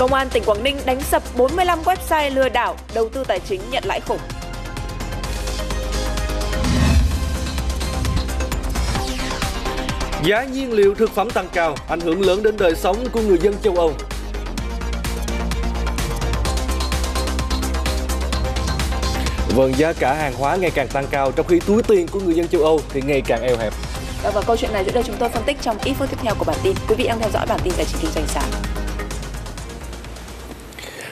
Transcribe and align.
Công 0.00 0.14
an 0.14 0.28
tỉnh 0.28 0.42
Quảng 0.46 0.62
Ninh 0.64 0.76
đánh 0.86 1.00
sập 1.00 1.22
45 1.36 1.78
website 1.82 2.34
lừa 2.34 2.48
đảo 2.48 2.76
đầu 2.94 3.08
tư 3.08 3.24
tài 3.24 3.40
chính 3.40 3.60
nhận 3.70 3.84
lãi 3.86 4.00
khủng. 4.00 4.18
Giá 10.24 10.44
nhiên 10.44 10.72
liệu 10.72 10.94
thực 10.94 11.10
phẩm 11.10 11.30
tăng 11.30 11.48
cao, 11.52 11.76
ảnh 11.88 12.00
hưởng 12.00 12.20
lớn 12.20 12.42
đến 12.42 12.56
đời 12.56 12.74
sống 12.76 12.96
của 13.12 13.20
người 13.20 13.38
dân 13.38 13.54
châu 13.62 13.76
Âu. 13.76 13.92
Vâng, 19.56 19.72
giá 19.76 19.92
cả 19.92 20.14
hàng 20.14 20.34
hóa 20.34 20.56
ngày 20.56 20.70
càng 20.70 20.88
tăng 20.88 21.06
cao 21.10 21.32
trong 21.32 21.46
khi 21.46 21.60
túi 21.66 21.82
tiền 21.82 22.08
của 22.08 22.20
người 22.20 22.34
dân 22.34 22.48
châu 22.48 22.62
Âu 22.62 22.80
thì 22.88 23.02
ngày 23.02 23.22
càng 23.26 23.42
eo 23.42 23.56
hẹp. 23.56 23.72
Và, 24.22 24.30
và 24.30 24.42
câu 24.46 24.56
chuyện 24.56 24.72
này 24.72 24.84
sẽ 24.84 24.92
được 24.92 25.02
chúng 25.04 25.16
tôi 25.18 25.28
phân 25.28 25.42
tích 25.46 25.56
trong 25.62 25.78
ít 25.84 25.94
phút 25.98 26.10
tiếp 26.10 26.16
theo 26.22 26.34
của 26.38 26.44
bản 26.44 26.56
tin. 26.62 26.76
Quý 26.88 26.94
vị 26.98 27.06
đang 27.08 27.20
theo 27.20 27.30
dõi 27.32 27.46
bản 27.46 27.60
tin 27.64 27.72
tài 27.76 27.84
chính 27.84 28.00
kinh 28.00 28.10
doanh 28.10 28.26
sáng. 28.26 28.69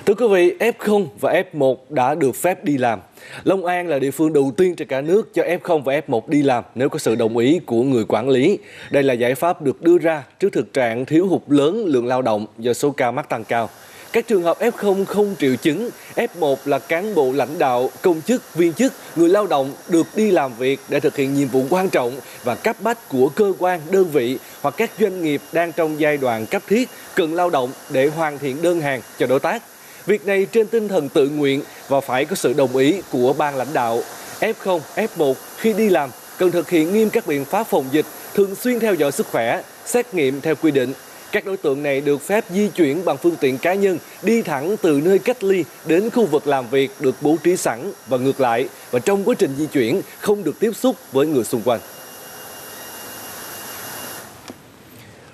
Thưa 0.09 0.15
quý 0.15 0.27
vị, 0.29 0.73
F0 0.73 1.07
và 1.21 1.43
F1 1.53 1.77
đã 1.89 2.15
được 2.15 2.37
phép 2.37 2.65
đi 2.65 2.79
làm. 2.79 3.01
Long 3.45 3.65
An 3.65 3.89
là 3.89 3.99
địa 3.99 4.11
phương 4.11 4.33
đầu 4.33 4.53
tiên 4.57 4.77
trên 4.77 4.89
cả 4.89 5.01
nước 5.01 5.35
cho 5.35 5.43
F0 5.43 5.83
và 5.83 6.01
F1 6.07 6.21
đi 6.27 6.43
làm 6.43 6.65
nếu 6.75 6.89
có 6.89 6.99
sự 6.99 7.15
đồng 7.15 7.37
ý 7.37 7.61
của 7.67 7.83
người 7.83 8.05
quản 8.09 8.29
lý. 8.29 8.59
Đây 8.91 9.03
là 9.03 9.15
giải 9.15 9.35
pháp 9.35 9.63
được 9.63 9.83
đưa 9.83 9.99
ra 9.99 10.25
trước 10.39 10.53
thực 10.53 10.73
trạng 10.73 11.05
thiếu 11.05 11.27
hụt 11.27 11.43
lớn 11.49 11.85
lượng 11.87 12.07
lao 12.07 12.23
động 12.23 12.47
do 12.59 12.73
số 12.73 12.91
ca 12.91 13.11
mắc 13.11 13.29
tăng 13.29 13.45
cao. 13.45 13.71
Các 14.13 14.27
trường 14.27 14.43
hợp 14.43 14.59
F0 14.61 15.05
không 15.05 15.35
triệu 15.39 15.57
chứng, 15.57 15.91
F1 16.15 16.57
là 16.65 16.79
cán 16.79 17.15
bộ 17.15 17.33
lãnh 17.33 17.59
đạo, 17.59 17.91
công 18.03 18.21
chức, 18.23 18.55
viên 18.55 18.73
chức, 18.73 18.93
người 19.17 19.29
lao 19.29 19.47
động 19.47 19.73
được 19.89 20.07
đi 20.17 20.31
làm 20.31 20.53
việc 20.59 20.81
để 20.89 21.01
thực 21.01 21.17
hiện 21.17 21.35
nhiệm 21.35 21.49
vụ 21.49 21.65
quan 21.71 21.89
trọng 21.89 22.13
và 22.45 22.55
cấp 22.55 22.77
bách 22.81 23.09
của 23.09 23.29
cơ 23.29 23.53
quan, 23.59 23.81
đơn 23.91 24.05
vị 24.05 24.39
hoặc 24.63 24.75
các 24.77 24.91
doanh 25.01 25.23
nghiệp 25.23 25.41
đang 25.53 25.73
trong 25.73 26.01
giai 26.01 26.17
đoạn 26.17 26.47
cấp 26.47 26.63
thiết 26.69 26.89
cần 27.15 27.35
lao 27.35 27.51
động 27.51 27.71
để 27.93 28.07
hoàn 28.07 28.39
thiện 28.39 28.63
đơn 28.63 28.81
hàng 28.81 29.01
cho 29.19 29.27
đối 29.27 29.41
tác. 29.41 29.63
Việc 30.09 30.27
này 30.27 30.47
trên 30.53 30.67
tinh 30.67 30.89
thần 30.89 31.09
tự 31.09 31.29
nguyện 31.29 31.63
và 31.89 32.01
phải 32.01 32.25
có 32.25 32.37
sự 32.37 32.53
đồng 32.53 32.77
ý 32.77 33.01
của 33.13 33.33
ban 33.33 33.57
lãnh 33.57 33.73
đạo. 33.73 34.03
F0, 34.41 34.81
F1 34.97 35.35
khi 35.57 35.73
đi 35.73 35.89
làm 35.89 36.11
cần 36.39 36.51
thực 36.51 36.71
hiện 36.71 36.93
nghiêm 36.93 37.11
các 37.11 37.27
biện 37.27 37.45
pháp 37.45 37.67
phòng 37.67 37.85
dịch, 37.91 38.07
thường 38.35 38.55
xuyên 38.55 38.81
theo 38.81 38.95
dõi 38.95 39.13
sức 39.13 39.27
khỏe, 39.27 39.63
xét 39.87 40.15
nghiệm 40.15 40.41
theo 40.41 40.55
quy 40.55 40.71
định. 40.71 40.93
Các 41.33 41.47
đối 41.47 41.57
tượng 41.57 41.83
này 41.83 42.01
được 42.01 42.23
phép 42.23 42.45
di 42.51 42.69
chuyển 42.69 43.05
bằng 43.05 43.17
phương 43.17 43.37
tiện 43.41 43.59
cá 43.59 43.75
nhân, 43.75 43.99
đi 44.23 44.43
thẳng 44.43 44.77
từ 44.83 45.01
nơi 45.05 45.19
cách 45.19 45.45
ly 45.45 45.65
đến 45.87 46.11
khu 46.11 46.27
vực 46.27 46.47
làm 46.47 46.71
việc 46.71 46.91
được 47.01 47.15
bố 47.21 47.37
trí 47.43 47.57
sẵn 47.57 47.93
và 48.07 48.19
ngược 48.19 48.41
lại. 48.41 48.69
Và 48.91 48.99
trong 48.99 49.25
quá 49.25 49.35
trình 49.39 49.55
di 49.59 49.67
chuyển 49.67 50.01
không 50.21 50.45
được 50.45 50.61
tiếp 50.61 50.73
xúc 50.77 50.97
với 51.13 51.27
người 51.27 51.45
xung 51.45 51.63
quanh. 51.63 51.81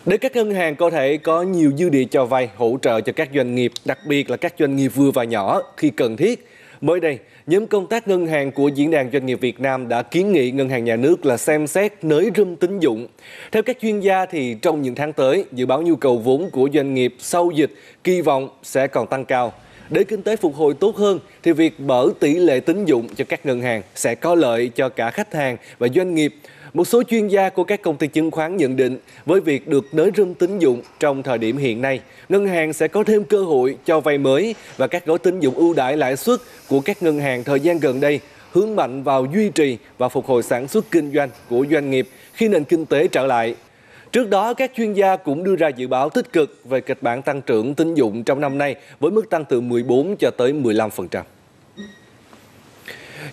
Để 0.07 0.17
các 0.17 0.37
ngân 0.37 0.55
hàng 0.55 0.77
có 0.77 0.91
thể 0.91 1.17
có 1.17 1.43
nhiều 1.43 1.73
dư 1.79 1.89
địa 1.89 2.05
cho 2.11 2.25
vay 2.25 2.49
hỗ 2.57 2.79
trợ 2.83 3.01
cho 3.01 3.13
các 3.13 3.29
doanh 3.35 3.55
nghiệp, 3.55 3.73
đặc 3.85 3.99
biệt 4.07 4.31
là 4.31 4.37
các 4.37 4.55
doanh 4.59 4.77
nghiệp 4.77 4.89
vừa 4.89 5.11
và 5.11 5.25
nhỏ 5.25 5.63
khi 5.77 5.91
cần 5.91 6.17
thiết. 6.17 6.49
Mới 6.81 7.01
đây, 7.01 7.19
nhóm 7.47 7.67
công 7.67 7.87
tác 7.87 8.09
ngân 8.09 8.27
hàng 8.27 8.53
của 8.53 8.69
Diễn 8.69 8.91
đàn 8.91 9.11
Doanh 9.13 9.27
nghiệp 9.27 9.41
Việt 9.41 9.61
Nam 9.61 9.89
đã 9.89 10.03
kiến 10.03 10.33
nghị 10.33 10.51
ngân 10.51 10.69
hàng 10.69 10.85
nhà 10.85 10.97
nước 10.97 11.27
là 11.27 11.37
xem 11.37 11.67
xét 11.67 11.93
nới 12.03 12.31
râm 12.37 12.57
tín 12.57 12.81
dụng. 12.81 13.07
Theo 13.53 13.63
các 13.63 13.77
chuyên 13.81 14.01
gia 14.01 14.27
thì 14.27 14.57
trong 14.63 14.83
những 14.83 14.95
tháng 14.95 15.13
tới, 15.13 15.45
dự 15.53 15.67
báo 15.67 15.83
nhu 15.83 15.97
cầu 15.97 16.19
vốn 16.19 16.51
của 16.51 16.69
doanh 16.75 16.95
nghiệp 16.95 17.15
sau 17.19 17.51
dịch 17.55 17.71
kỳ 18.05 18.21
vọng 18.21 18.49
sẽ 18.63 18.87
còn 18.87 19.07
tăng 19.07 19.25
cao. 19.25 19.53
Để 19.91 20.05
kinh 20.05 20.23
tế 20.23 20.37
phục 20.37 20.55
hồi 20.55 20.75
tốt 20.81 20.97
hơn 20.97 21.19
thì 21.43 21.53
việc 21.53 21.81
mở 21.81 22.09
tỷ 22.21 22.35
lệ 22.35 22.61
tín 22.61 22.85
dụng 22.85 23.09
cho 23.17 23.25
các 23.29 23.47
ngân 23.47 23.61
hàng 23.61 23.83
sẽ 23.95 24.15
có 24.15 24.35
lợi 24.35 24.71
cho 24.75 24.89
cả 24.89 25.11
khách 25.11 25.35
hàng 25.35 25.57
và 25.79 25.89
doanh 25.95 26.15
nghiệp 26.15 26.35
một 26.75 26.85
số 26.85 27.03
chuyên 27.03 27.29
gia 27.29 27.49
của 27.49 27.65
các 27.65 27.83
công 27.83 27.97
ty 27.97 28.07
chứng 28.07 28.31
khoán 28.31 28.57
nhận 28.57 28.77
định 28.77 28.99
với 29.27 29.41
việc 29.41 29.69
được 29.69 29.95
nới 29.95 30.11
râm 30.17 30.35
tín 30.35 30.59
dụng 30.59 30.83
trong 31.01 31.23
thời 31.23 31.39
điểm 31.39 31.57
hiện 31.57 31.83
nay, 31.83 32.01
ngân 32.29 32.47
hàng 32.47 32.73
sẽ 32.73 32.89
có 32.89 33.05
thêm 33.05 33.25
cơ 33.25 33.45
hội 33.45 33.77
cho 33.85 34.01
vay 34.01 34.19
mới 34.19 34.55
và 34.77 34.87
các 34.87 35.07
gói 35.07 35.19
tín 35.19 35.41
dụng 35.41 35.55
ưu 35.55 35.75
đãi 35.75 35.97
lãi 35.97 36.17
suất 36.17 36.41
của 36.69 36.81
các 36.81 37.03
ngân 37.03 37.21
hàng 37.21 37.45
thời 37.45 37.61
gian 37.61 37.79
gần 37.79 38.01
đây 38.01 38.21
hướng 38.53 38.77
mạnh 38.77 39.03
vào 39.03 39.27
duy 39.35 39.51
trì 39.51 39.79
và 39.99 40.09
phục 40.09 40.27
hồi 40.27 40.43
sản 40.43 40.69
xuất 40.69 40.91
kinh 40.91 41.13
doanh 41.13 41.29
của 41.49 41.67
doanh 41.71 41.91
nghiệp 41.91 42.09
khi 42.33 42.49
nền 42.49 42.65
kinh 42.65 42.87
tế 42.87 43.09
trở 43.09 43.27
lại. 43.27 43.55
Trước 44.13 44.31
đó, 44.31 44.55
các 44.55 44.71
chuyên 44.77 44.93
gia 44.93 45.17
cũng 45.17 45.45
đưa 45.45 45.57
ra 45.57 45.69
dự 45.69 45.89
báo 45.89 46.09
tích 46.09 46.33
cực 46.33 46.61
về 46.65 46.81
kịch 46.81 47.03
bản 47.03 47.23
tăng 47.23 47.43
trưởng 47.43 47.75
tín 47.75 47.95
dụng 47.95 48.25
trong 48.25 48.41
năm 48.41 48.59
nay 48.59 48.75
với 49.01 49.11
mức 49.11 49.31
tăng 49.31 49.45
từ 49.45 49.61
14 49.61 50.17
cho 50.17 50.31
tới 50.31 50.53
15%. 50.53 51.23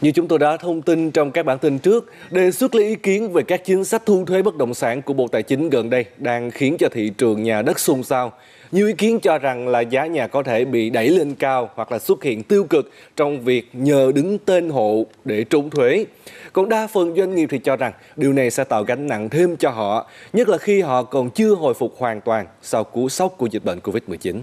Như 0.01 0.11
chúng 0.11 0.27
tôi 0.27 0.39
đã 0.39 0.57
thông 0.57 0.81
tin 0.81 1.11
trong 1.11 1.31
các 1.31 1.45
bản 1.45 1.59
tin 1.59 1.79
trước, 1.79 2.11
đề 2.31 2.51
xuất 2.51 2.75
lấy 2.75 2.85
ý 2.85 2.95
kiến 2.95 3.33
về 3.33 3.43
các 3.43 3.65
chính 3.65 3.83
sách 3.83 4.05
thu 4.05 4.25
thuế 4.25 4.41
bất 4.41 4.55
động 4.55 4.73
sản 4.73 5.01
của 5.01 5.13
Bộ 5.13 5.27
Tài 5.27 5.43
chính 5.43 5.69
gần 5.69 5.89
đây 5.89 6.05
đang 6.17 6.51
khiến 6.51 6.75
cho 6.79 6.89
thị 6.91 7.11
trường 7.17 7.43
nhà 7.43 7.61
đất 7.61 7.79
xôn 7.79 8.03
xao. 8.03 8.31
Nhiều 8.71 8.87
ý 8.87 8.93
kiến 8.93 9.19
cho 9.19 9.37
rằng 9.37 9.67
là 9.67 9.79
giá 9.79 10.05
nhà 10.05 10.27
có 10.27 10.43
thể 10.43 10.65
bị 10.65 10.89
đẩy 10.89 11.09
lên 11.09 11.35
cao 11.35 11.69
hoặc 11.75 11.91
là 11.91 11.99
xuất 11.99 12.23
hiện 12.23 12.43
tiêu 12.43 12.63
cực 12.63 12.91
trong 13.15 13.41
việc 13.41 13.69
nhờ 13.73 14.11
đứng 14.15 14.37
tên 14.45 14.69
hộ 14.69 15.05
để 15.25 15.43
trốn 15.43 15.69
thuế. 15.69 16.05
Còn 16.53 16.69
đa 16.69 16.87
phần 16.87 17.15
doanh 17.15 17.35
nghiệp 17.35 17.47
thì 17.51 17.59
cho 17.59 17.75
rằng 17.75 17.93
điều 18.15 18.33
này 18.33 18.51
sẽ 18.51 18.63
tạo 18.63 18.83
gánh 18.83 19.07
nặng 19.07 19.29
thêm 19.29 19.57
cho 19.57 19.69
họ, 19.69 20.09
nhất 20.33 20.49
là 20.49 20.57
khi 20.57 20.81
họ 20.81 21.03
còn 21.03 21.29
chưa 21.29 21.55
hồi 21.55 21.73
phục 21.73 21.95
hoàn 21.97 22.21
toàn 22.21 22.45
sau 22.61 22.83
cú 22.83 23.09
sốc 23.09 23.37
của 23.37 23.45
dịch 23.45 23.65
bệnh 23.65 23.79
Covid-19. 23.79 24.39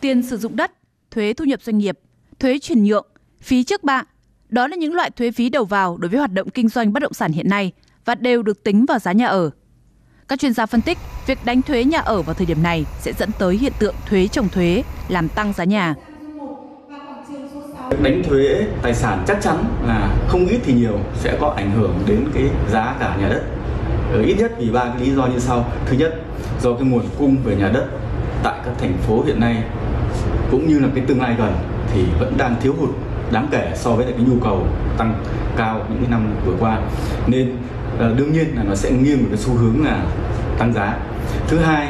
Tiền 0.00 0.22
sử 0.22 0.36
dụng 0.36 0.56
đất 0.56 0.70
thuế 1.14 1.32
thu 1.32 1.44
nhập 1.44 1.60
doanh 1.62 1.78
nghiệp, 1.78 1.98
thuế 2.40 2.58
chuyển 2.58 2.84
nhượng, 2.84 3.06
phí 3.42 3.64
trước 3.64 3.84
bạ. 3.84 4.02
Đó 4.48 4.66
là 4.66 4.76
những 4.76 4.94
loại 4.94 5.10
thuế 5.10 5.30
phí 5.30 5.48
đầu 5.48 5.64
vào 5.64 5.96
đối 5.96 6.08
với 6.08 6.18
hoạt 6.18 6.32
động 6.32 6.50
kinh 6.50 6.68
doanh 6.68 6.92
bất 6.92 7.00
động 7.00 7.12
sản 7.12 7.32
hiện 7.32 7.48
nay 7.48 7.72
và 8.04 8.14
đều 8.14 8.42
được 8.42 8.64
tính 8.64 8.86
vào 8.86 8.98
giá 8.98 9.12
nhà 9.12 9.26
ở. 9.26 9.50
Các 10.28 10.38
chuyên 10.38 10.52
gia 10.52 10.66
phân 10.66 10.80
tích, 10.80 10.98
việc 11.26 11.38
đánh 11.44 11.62
thuế 11.62 11.84
nhà 11.84 11.98
ở 11.98 12.22
vào 12.22 12.34
thời 12.34 12.46
điểm 12.46 12.62
này 12.62 12.84
sẽ 13.00 13.12
dẫn 13.18 13.30
tới 13.38 13.56
hiện 13.56 13.72
tượng 13.78 13.94
thuế 14.06 14.28
trồng 14.28 14.48
thuế, 14.48 14.82
làm 15.08 15.28
tăng 15.28 15.52
giá 15.52 15.64
nhà. 15.64 15.94
Đánh 18.02 18.22
thuế 18.28 18.66
tài 18.82 18.94
sản 18.94 19.24
chắc 19.26 19.42
chắn 19.42 19.64
là 19.86 20.16
không 20.28 20.46
ít 20.46 20.60
thì 20.64 20.72
nhiều 20.72 20.98
sẽ 21.14 21.38
có 21.40 21.54
ảnh 21.56 21.70
hưởng 21.70 21.98
đến 22.06 22.24
cái 22.34 22.44
giá 22.72 22.96
cả 23.00 23.16
nhà 23.20 23.28
đất. 23.28 23.42
Ở 24.12 24.22
ít 24.22 24.34
nhất 24.38 24.52
vì 24.58 24.70
ba 24.70 24.84
cái 24.84 25.06
lý 25.06 25.14
do 25.14 25.26
như 25.26 25.38
sau. 25.38 25.72
Thứ 25.86 25.96
nhất, 25.96 26.14
do 26.62 26.74
cái 26.74 26.84
nguồn 26.84 27.04
cung 27.18 27.36
về 27.44 27.56
nhà 27.56 27.70
đất 27.74 27.88
tại 28.42 28.60
các 28.64 28.74
thành 28.78 28.96
phố 29.06 29.22
hiện 29.26 29.40
nay 29.40 29.64
cũng 30.50 30.68
như 30.68 30.78
là 30.78 30.88
cái 30.94 31.04
tương 31.06 31.20
lai 31.20 31.34
gần 31.38 31.54
thì 31.92 32.04
vẫn 32.18 32.34
đang 32.36 32.56
thiếu 32.60 32.74
hụt 32.80 32.90
đáng 33.32 33.48
kể 33.50 33.72
so 33.74 33.90
với 33.90 34.06
lại 34.06 34.14
cái 34.18 34.26
nhu 34.26 34.36
cầu 34.44 34.66
tăng 34.98 35.14
cao 35.56 35.86
những 35.88 35.98
cái 35.98 36.10
năm 36.10 36.34
vừa 36.46 36.54
qua. 36.60 36.78
Nên 37.26 37.56
ờ, 37.98 38.14
đương 38.16 38.32
nhiên 38.32 38.56
là 38.56 38.62
nó 38.62 38.74
sẽ 38.74 38.90
nghiêng 38.90 39.18
một 39.18 39.26
cái 39.28 39.38
xu 39.38 39.52
hướng 39.52 39.84
là 39.84 40.06
tăng 40.58 40.72
giá. 40.72 40.98
Thứ 41.48 41.58
hai 41.58 41.88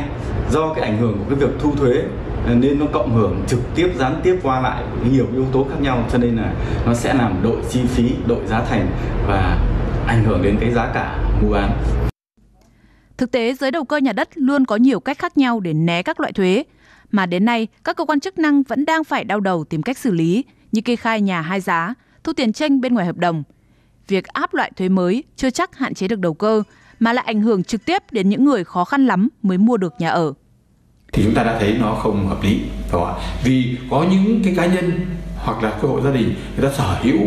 do 0.50 0.74
cái 0.74 0.84
ảnh 0.84 0.98
hưởng 0.98 1.18
của 1.18 1.24
cái 1.28 1.38
việc 1.38 1.54
thu 1.60 1.74
thuế 1.76 2.02
ờ, 2.46 2.54
nên 2.54 2.78
nó 2.78 2.86
cộng 2.92 3.14
hưởng 3.14 3.42
trực 3.46 3.60
tiếp 3.74 3.92
gián 3.98 4.20
tiếp 4.22 4.38
qua 4.42 4.60
lại 4.60 4.82
nhiều 5.12 5.26
yếu 5.34 5.44
tố 5.52 5.66
khác 5.70 5.76
nhau 5.80 6.04
cho 6.12 6.18
nên 6.18 6.36
là 6.36 6.52
nó 6.86 6.94
sẽ 6.94 7.14
làm 7.14 7.42
đội 7.42 7.56
chi 7.70 7.80
phí 7.86 8.10
đội 8.26 8.46
giá 8.46 8.62
thành 8.70 8.86
và 9.26 9.58
ảnh 10.06 10.24
hưởng 10.24 10.42
đến 10.42 10.56
cái 10.60 10.70
giá 10.70 10.90
cả 10.94 11.18
mua 11.42 11.52
bán. 11.52 11.70
Thực 13.16 13.30
tế, 13.30 13.54
giới 13.54 13.70
đầu 13.70 13.84
cơ 13.84 13.96
nhà 13.96 14.12
đất 14.12 14.28
luôn 14.34 14.64
có 14.64 14.76
nhiều 14.76 15.00
cách 15.00 15.18
khác 15.18 15.38
nhau 15.38 15.60
để 15.60 15.72
né 15.72 16.02
các 16.02 16.20
loại 16.20 16.32
thuế, 16.32 16.64
mà 17.12 17.26
đến 17.26 17.44
nay 17.44 17.66
các 17.84 17.96
cơ 17.96 18.04
quan 18.04 18.20
chức 18.20 18.38
năng 18.38 18.62
vẫn 18.62 18.84
đang 18.84 19.04
phải 19.04 19.24
đau 19.24 19.40
đầu 19.40 19.64
tìm 19.64 19.82
cách 19.82 19.98
xử 19.98 20.10
lý 20.10 20.44
như 20.72 20.80
kê 20.80 20.96
khai 20.96 21.20
nhà 21.20 21.40
hai 21.40 21.60
giá, 21.60 21.94
thu 22.24 22.32
tiền 22.32 22.52
tranh 22.52 22.80
bên 22.80 22.94
ngoài 22.94 23.06
hợp 23.06 23.16
đồng. 23.16 23.42
Việc 24.08 24.26
áp 24.26 24.54
loại 24.54 24.72
thuế 24.76 24.88
mới 24.88 25.24
chưa 25.36 25.50
chắc 25.50 25.76
hạn 25.76 25.94
chế 25.94 26.08
được 26.08 26.18
đầu 26.18 26.34
cơ 26.34 26.62
mà 27.00 27.12
lại 27.12 27.24
ảnh 27.24 27.40
hưởng 27.40 27.64
trực 27.64 27.84
tiếp 27.84 28.02
đến 28.10 28.28
những 28.28 28.44
người 28.44 28.64
khó 28.64 28.84
khăn 28.84 29.06
lắm 29.06 29.28
mới 29.42 29.58
mua 29.58 29.76
được 29.76 29.94
nhà 29.98 30.10
ở. 30.10 30.32
Thì 31.12 31.22
chúng 31.24 31.34
ta 31.34 31.42
đã 31.42 31.58
thấy 31.60 31.76
nó 31.80 31.94
không 31.94 32.28
hợp 32.28 32.42
lý, 32.42 32.60
phải 32.78 32.90
không 32.90 33.04
ạ? 33.04 33.14
Vì 33.44 33.78
có 33.90 34.06
những 34.10 34.40
cái 34.44 34.54
cá 34.56 34.66
nhân 34.66 35.00
hoặc 35.36 35.62
là 35.62 35.70
cái 35.70 35.80
hộ 35.80 36.00
gia 36.00 36.10
đình 36.10 36.34
người 36.56 36.70
ta 36.70 36.76
sở 36.76 36.98
hữu 37.02 37.20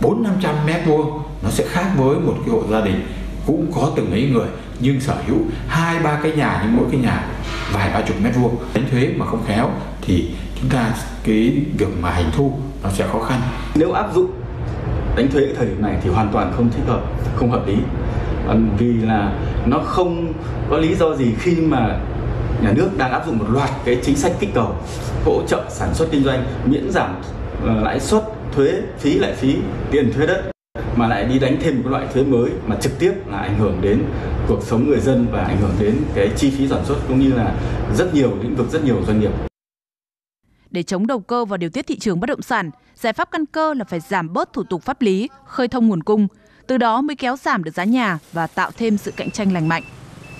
4 0.00 0.22
500 0.22 0.54
mét 0.66 0.86
vuông 0.86 1.22
nó 1.42 1.50
sẽ 1.50 1.64
khác 1.68 1.92
với 1.96 2.16
một 2.20 2.34
cái 2.46 2.54
hộ 2.54 2.62
gia 2.70 2.80
đình 2.80 3.06
cũng 3.46 3.72
có 3.74 3.92
từng 3.96 4.10
ấy 4.10 4.30
người 4.32 4.46
nhưng 4.80 5.00
sở 5.00 5.14
hữu 5.26 5.38
hai, 5.68 5.98
ba 6.02 6.18
cái 6.22 6.32
nhà, 6.32 6.60
nhưng 6.62 6.76
mỗi 6.76 6.86
cái 6.90 7.00
nhà 7.00 7.24
vài 7.72 7.90
ba 7.94 8.00
chục 8.00 8.16
mét 8.22 8.34
vuông. 8.36 8.56
Đánh 8.74 8.84
thuế 8.90 9.08
mà 9.16 9.26
không 9.26 9.44
khéo 9.46 9.70
thì 10.02 10.30
chúng 10.60 10.70
ta, 10.70 10.90
cái 11.24 11.62
việc 11.78 11.88
mà 12.00 12.10
hành 12.10 12.30
thu 12.36 12.52
nó 12.82 12.90
sẽ 12.90 13.06
khó 13.12 13.18
khăn. 13.20 13.40
Nếu 13.74 13.92
áp 13.92 14.14
dụng 14.14 14.30
đánh 15.16 15.28
thuế 15.32 15.42
thời 15.56 15.66
điểm 15.66 15.82
này 15.82 15.96
thì 16.02 16.10
hoàn 16.10 16.28
toàn 16.32 16.52
không 16.56 16.70
thích 16.70 16.82
hợp, 16.86 17.00
không 17.36 17.50
hợp 17.50 17.66
lý. 17.66 17.76
Ờ, 18.46 18.56
vì 18.78 18.92
là 18.92 19.32
nó 19.66 19.78
không 19.78 20.32
có 20.70 20.78
lý 20.78 20.94
do 20.94 21.16
gì 21.16 21.34
khi 21.38 21.56
mà 21.56 21.98
nhà 22.62 22.72
nước 22.72 22.90
đang 22.96 23.12
áp 23.12 23.26
dụng 23.26 23.38
một 23.38 23.46
loạt 23.48 23.70
cái 23.84 23.98
chính 24.02 24.16
sách 24.16 24.32
kích 24.40 24.50
cầu 24.54 24.76
hỗ 25.24 25.42
trợ 25.48 25.64
sản 25.70 25.94
xuất 25.94 26.08
kinh 26.10 26.24
doanh 26.24 26.44
miễn 26.64 26.90
giảm 26.90 27.14
ờ, 27.64 27.80
lãi 27.82 28.00
suất, 28.00 28.22
thuế, 28.54 28.72
phí 28.98 29.18
lại 29.18 29.32
phí, 29.32 29.56
tiền 29.90 30.12
thuế 30.12 30.26
đất 30.26 30.55
mà 30.96 31.08
lại 31.08 31.24
đi 31.24 31.38
đánh 31.38 31.56
thêm 31.60 31.82
một 31.82 31.90
loại 31.90 32.06
thuế 32.14 32.24
mới 32.24 32.50
mà 32.66 32.76
trực 32.80 32.98
tiếp 32.98 33.12
là 33.26 33.38
ảnh 33.38 33.58
hưởng 33.58 33.78
đến 33.80 34.02
cuộc 34.48 34.62
sống 34.62 34.88
người 34.88 35.00
dân 35.00 35.26
và 35.32 35.42
ảnh 35.42 35.56
hưởng 35.60 35.74
đến 35.80 35.96
cái 36.14 36.30
chi 36.36 36.50
phí 36.50 36.68
sản 36.68 36.84
xuất 36.84 36.96
cũng 37.08 37.20
như 37.20 37.32
là 37.32 37.54
rất 37.96 38.14
nhiều 38.14 38.30
lĩnh 38.42 38.56
vực 38.56 38.66
rất 38.70 38.84
nhiều 38.84 39.02
doanh 39.06 39.20
nghiệp. 39.20 39.30
Để 40.70 40.82
chống 40.82 41.06
đầu 41.06 41.20
cơ 41.20 41.44
và 41.44 41.56
điều 41.56 41.70
tiết 41.70 41.86
thị 41.86 41.98
trường 41.98 42.20
bất 42.20 42.26
động 42.26 42.42
sản, 42.42 42.70
giải 42.94 43.12
pháp 43.12 43.30
căn 43.30 43.46
cơ 43.46 43.74
là 43.74 43.84
phải 43.84 44.00
giảm 44.00 44.32
bớt 44.32 44.52
thủ 44.52 44.62
tục 44.62 44.82
pháp 44.82 45.02
lý, 45.02 45.28
khơi 45.46 45.68
thông 45.68 45.88
nguồn 45.88 46.02
cung, 46.02 46.28
từ 46.66 46.78
đó 46.78 47.00
mới 47.00 47.16
kéo 47.16 47.36
giảm 47.36 47.64
được 47.64 47.74
giá 47.74 47.84
nhà 47.84 48.18
và 48.32 48.46
tạo 48.46 48.70
thêm 48.76 48.96
sự 48.96 49.12
cạnh 49.16 49.30
tranh 49.30 49.52
lành 49.52 49.68
mạnh. 49.68 49.82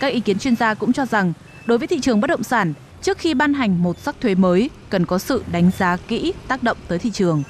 Các 0.01 0.13
ý 0.13 0.21
kiến 0.21 0.39
chuyên 0.39 0.57
gia 0.57 0.75
cũng 0.75 0.93
cho 0.93 1.07
rằng 1.07 1.33
Đối 1.67 1.79
với 1.79 1.87
thị 1.87 2.01
trường 2.01 2.21
bất 2.21 2.27
động 2.27 2.43
sản, 2.43 2.73
trước 3.03 3.19
khi 3.19 3.35
ban 3.35 3.55
hành 3.55 3.83
một 3.83 3.99
sắc 3.99 4.21
thuế 4.21 4.35
mới, 4.35 4.71
cần 4.91 5.07
có 5.07 5.19
sự 5.19 5.45
đánh 5.53 5.71
giá 5.79 5.97
kỹ 6.09 6.33
tác 6.49 6.63
động 6.63 6.77
tới 6.89 6.99
thị 6.99 7.11
trường. 7.11 7.43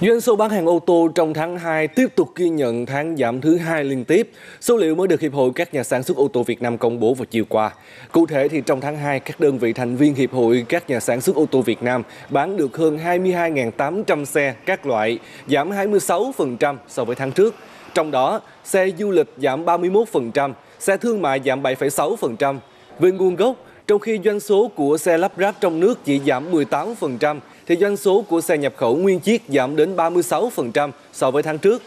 Doanh 0.00 0.20
số 0.20 0.36
bán 0.36 0.50
hàng 0.50 0.66
ô 0.66 0.78
tô 0.86 1.08
trong 1.14 1.34
tháng 1.34 1.58
2 1.58 1.88
tiếp 1.88 2.06
tục 2.14 2.28
ghi 2.36 2.48
nhận 2.48 2.86
tháng 2.86 3.16
giảm 3.16 3.40
thứ 3.40 3.56
hai 3.56 3.84
liên 3.84 4.04
tiếp. 4.04 4.30
Số 4.60 4.76
liệu 4.76 4.94
mới 4.94 5.08
được 5.08 5.20
Hiệp 5.20 5.32
hội 5.32 5.50
các 5.54 5.74
nhà 5.74 5.82
sản 5.82 6.02
xuất 6.02 6.16
ô 6.16 6.28
tô 6.32 6.42
Việt 6.42 6.62
Nam 6.62 6.78
công 6.78 7.00
bố 7.00 7.14
vào 7.14 7.24
chiều 7.30 7.44
qua. 7.48 7.70
Cụ 8.12 8.26
thể 8.26 8.48
thì 8.48 8.60
trong 8.60 8.80
tháng 8.80 8.96
2, 8.96 9.20
các 9.20 9.40
đơn 9.40 9.58
vị 9.58 9.72
thành 9.72 9.96
viên 9.96 10.14
Hiệp 10.14 10.32
hội 10.32 10.66
các 10.68 10.90
nhà 10.90 11.00
sản 11.00 11.20
xuất 11.20 11.36
ô 11.36 11.46
tô 11.50 11.62
Việt 11.62 11.82
Nam 11.82 12.02
bán 12.30 12.56
được 12.56 12.76
hơn 12.76 12.98
22.800 12.98 14.24
xe 14.24 14.54
các 14.66 14.86
loại, 14.86 15.18
giảm 15.46 15.70
26% 15.70 16.76
so 16.88 17.04
với 17.04 17.16
tháng 17.16 17.32
trước. 17.32 17.54
Trong 17.94 18.10
đó, 18.10 18.40
xe 18.64 18.90
du 18.98 19.10
lịch 19.10 19.28
giảm 19.36 19.64
31%, 19.64 20.52
xe 20.78 20.96
thương 20.96 21.22
mại 21.22 21.40
giảm 21.44 21.62
7,6%. 21.62 22.58
Về 22.98 23.10
nguồn 23.10 23.36
gốc, 23.36 23.56
trong 23.88 24.00
khi 24.00 24.18
doanh 24.24 24.40
số 24.40 24.70
của 24.74 24.98
xe 24.98 25.18
lắp 25.18 25.32
ráp 25.38 25.60
trong 25.60 25.80
nước 25.80 25.98
chỉ 26.04 26.20
giảm 26.26 26.52
18%, 26.52 27.38
thì 27.66 27.76
doanh 27.76 27.96
số 27.96 28.24
của 28.28 28.40
xe 28.40 28.58
nhập 28.58 28.74
khẩu 28.76 28.96
nguyên 28.96 29.20
chiếc 29.20 29.42
giảm 29.48 29.76
đến 29.76 29.96
36% 29.96 30.90
so 31.12 31.30
với 31.30 31.42
tháng 31.42 31.58
trước. 31.58 31.82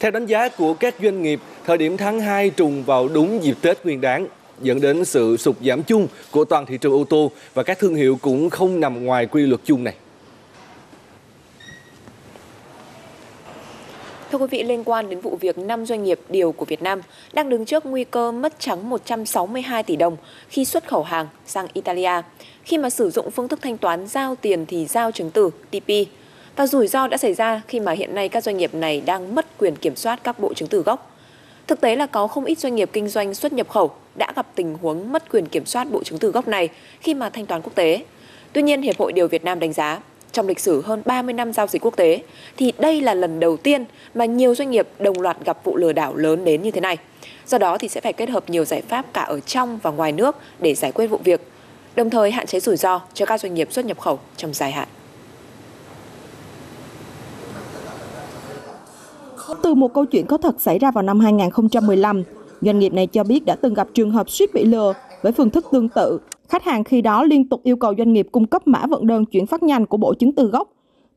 Theo 0.00 0.10
đánh 0.10 0.26
giá 0.26 0.48
của 0.48 0.74
các 0.74 0.94
doanh 1.02 1.22
nghiệp, 1.22 1.40
thời 1.64 1.78
điểm 1.78 1.96
tháng 1.96 2.20
2 2.20 2.50
trùng 2.50 2.84
vào 2.84 3.08
đúng 3.08 3.44
dịp 3.44 3.54
Tết 3.62 3.84
Nguyên 3.84 4.00
đán, 4.00 4.26
dẫn 4.62 4.80
đến 4.80 5.04
sự 5.04 5.36
sụt 5.36 5.56
giảm 5.60 5.82
chung 5.82 6.08
của 6.30 6.44
toàn 6.44 6.66
thị 6.66 6.78
trường 6.80 6.92
ô 6.92 7.04
tô 7.04 7.30
và 7.54 7.62
các 7.62 7.78
thương 7.78 7.94
hiệu 7.94 8.18
cũng 8.22 8.50
không 8.50 8.80
nằm 8.80 9.04
ngoài 9.04 9.26
quy 9.26 9.46
luật 9.46 9.60
chung 9.64 9.84
này. 9.84 9.94
Thưa 14.32 14.38
quý 14.38 14.46
vị, 14.50 14.62
liên 14.62 14.84
quan 14.84 15.10
đến 15.10 15.20
vụ 15.20 15.36
việc 15.40 15.58
5 15.58 15.86
doanh 15.86 16.04
nghiệp 16.04 16.20
điều 16.28 16.52
của 16.52 16.64
Việt 16.64 16.82
Nam 16.82 17.00
đang 17.32 17.48
đứng 17.48 17.64
trước 17.64 17.86
nguy 17.86 18.04
cơ 18.04 18.32
mất 18.32 18.54
trắng 18.58 18.90
162 18.90 19.82
tỷ 19.82 19.96
đồng 19.96 20.16
khi 20.48 20.64
xuất 20.64 20.88
khẩu 20.88 21.02
hàng 21.02 21.26
sang 21.46 21.66
Italia, 21.72 22.22
khi 22.64 22.78
mà 22.78 22.90
sử 22.90 23.10
dụng 23.10 23.30
phương 23.30 23.48
thức 23.48 23.58
thanh 23.62 23.78
toán 23.78 24.06
giao 24.06 24.34
tiền 24.34 24.66
thì 24.66 24.86
giao 24.86 25.12
chứng 25.12 25.30
từ 25.30 25.50
TP. 25.70 25.90
Và 26.56 26.66
rủi 26.66 26.86
ro 26.86 27.06
đã 27.06 27.16
xảy 27.16 27.34
ra 27.34 27.62
khi 27.68 27.80
mà 27.80 27.92
hiện 27.92 28.14
nay 28.14 28.28
các 28.28 28.44
doanh 28.44 28.56
nghiệp 28.56 28.74
này 28.74 29.00
đang 29.00 29.34
mất 29.34 29.58
quyền 29.58 29.76
kiểm 29.76 29.96
soát 29.96 30.20
các 30.24 30.38
bộ 30.38 30.54
chứng 30.54 30.68
từ 30.68 30.82
gốc. 30.82 31.16
Thực 31.66 31.80
tế 31.80 31.96
là 31.96 32.06
có 32.06 32.26
không 32.26 32.44
ít 32.44 32.58
doanh 32.58 32.74
nghiệp 32.74 32.90
kinh 32.92 33.08
doanh 33.08 33.34
xuất 33.34 33.52
nhập 33.52 33.68
khẩu 33.68 33.90
đã 34.14 34.32
gặp 34.36 34.46
tình 34.54 34.74
huống 34.82 35.12
mất 35.12 35.32
quyền 35.32 35.46
kiểm 35.46 35.66
soát 35.66 35.90
bộ 35.90 36.02
chứng 36.02 36.18
từ 36.18 36.30
gốc 36.30 36.48
này 36.48 36.68
khi 37.00 37.14
mà 37.14 37.30
thanh 37.30 37.46
toán 37.46 37.62
quốc 37.62 37.74
tế. 37.74 38.04
Tuy 38.52 38.62
nhiên, 38.62 38.82
Hiệp 38.82 38.98
hội 38.98 39.12
Điều 39.12 39.28
Việt 39.28 39.44
Nam 39.44 39.60
đánh 39.60 39.72
giá 39.72 40.00
trong 40.32 40.46
lịch 40.46 40.60
sử 40.60 40.82
hơn 40.82 41.02
30 41.04 41.32
năm 41.32 41.52
giao 41.52 41.66
dịch 41.66 41.84
quốc 41.84 41.96
tế 41.96 42.22
thì 42.56 42.72
đây 42.78 43.00
là 43.00 43.14
lần 43.14 43.40
đầu 43.40 43.56
tiên 43.56 43.84
mà 44.14 44.24
nhiều 44.24 44.54
doanh 44.54 44.70
nghiệp 44.70 44.88
đồng 44.98 45.20
loạt 45.20 45.36
gặp 45.44 45.64
vụ 45.64 45.76
lừa 45.76 45.92
đảo 45.92 46.16
lớn 46.16 46.44
đến 46.44 46.62
như 46.62 46.70
thế 46.70 46.80
này. 46.80 46.98
Do 47.46 47.58
đó 47.58 47.78
thì 47.78 47.88
sẽ 47.88 48.00
phải 48.00 48.12
kết 48.12 48.28
hợp 48.28 48.50
nhiều 48.50 48.64
giải 48.64 48.82
pháp 48.82 49.06
cả 49.12 49.22
ở 49.22 49.40
trong 49.40 49.78
và 49.82 49.90
ngoài 49.90 50.12
nước 50.12 50.36
để 50.58 50.74
giải 50.74 50.92
quyết 50.92 51.06
vụ 51.06 51.18
việc, 51.24 51.40
đồng 51.96 52.10
thời 52.10 52.30
hạn 52.30 52.46
chế 52.46 52.60
rủi 52.60 52.76
ro 52.76 53.00
cho 53.14 53.26
các 53.26 53.40
doanh 53.40 53.54
nghiệp 53.54 53.72
xuất 53.72 53.84
nhập 53.84 54.00
khẩu 54.00 54.18
trong 54.36 54.54
dài 54.54 54.72
hạn. 54.72 54.88
Từ 59.62 59.74
một 59.74 59.94
câu 59.94 60.04
chuyện 60.04 60.26
có 60.26 60.38
thật 60.38 60.54
xảy 60.60 60.78
ra 60.78 60.90
vào 60.90 61.02
năm 61.02 61.20
2015, 61.20 62.22
doanh 62.62 62.78
nghiệp 62.78 62.92
này 62.92 63.06
cho 63.06 63.24
biết 63.24 63.44
đã 63.44 63.56
từng 63.56 63.74
gặp 63.74 63.88
trường 63.94 64.10
hợp 64.10 64.30
suýt 64.30 64.54
bị 64.54 64.64
lừa 64.64 64.92
với 65.22 65.32
phương 65.32 65.50
thức 65.50 65.66
tương 65.72 65.88
tự 65.88 66.18
Khách 66.52 66.64
hàng 66.64 66.84
khi 66.84 67.00
đó 67.00 67.24
liên 67.24 67.48
tục 67.48 67.60
yêu 67.64 67.76
cầu 67.76 67.94
doanh 67.98 68.12
nghiệp 68.12 68.28
cung 68.32 68.46
cấp 68.46 68.66
mã 68.66 68.86
vận 68.86 69.06
đơn 69.06 69.24
chuyển 69.24 69.46
phát 69.46 69.62
nhanh 69.62 69.86
của 69.86 69.96
bộ 69.96 70.14
chứng 70.14 70.32
từ 70.32 70.46
gốc. 70.46 70.68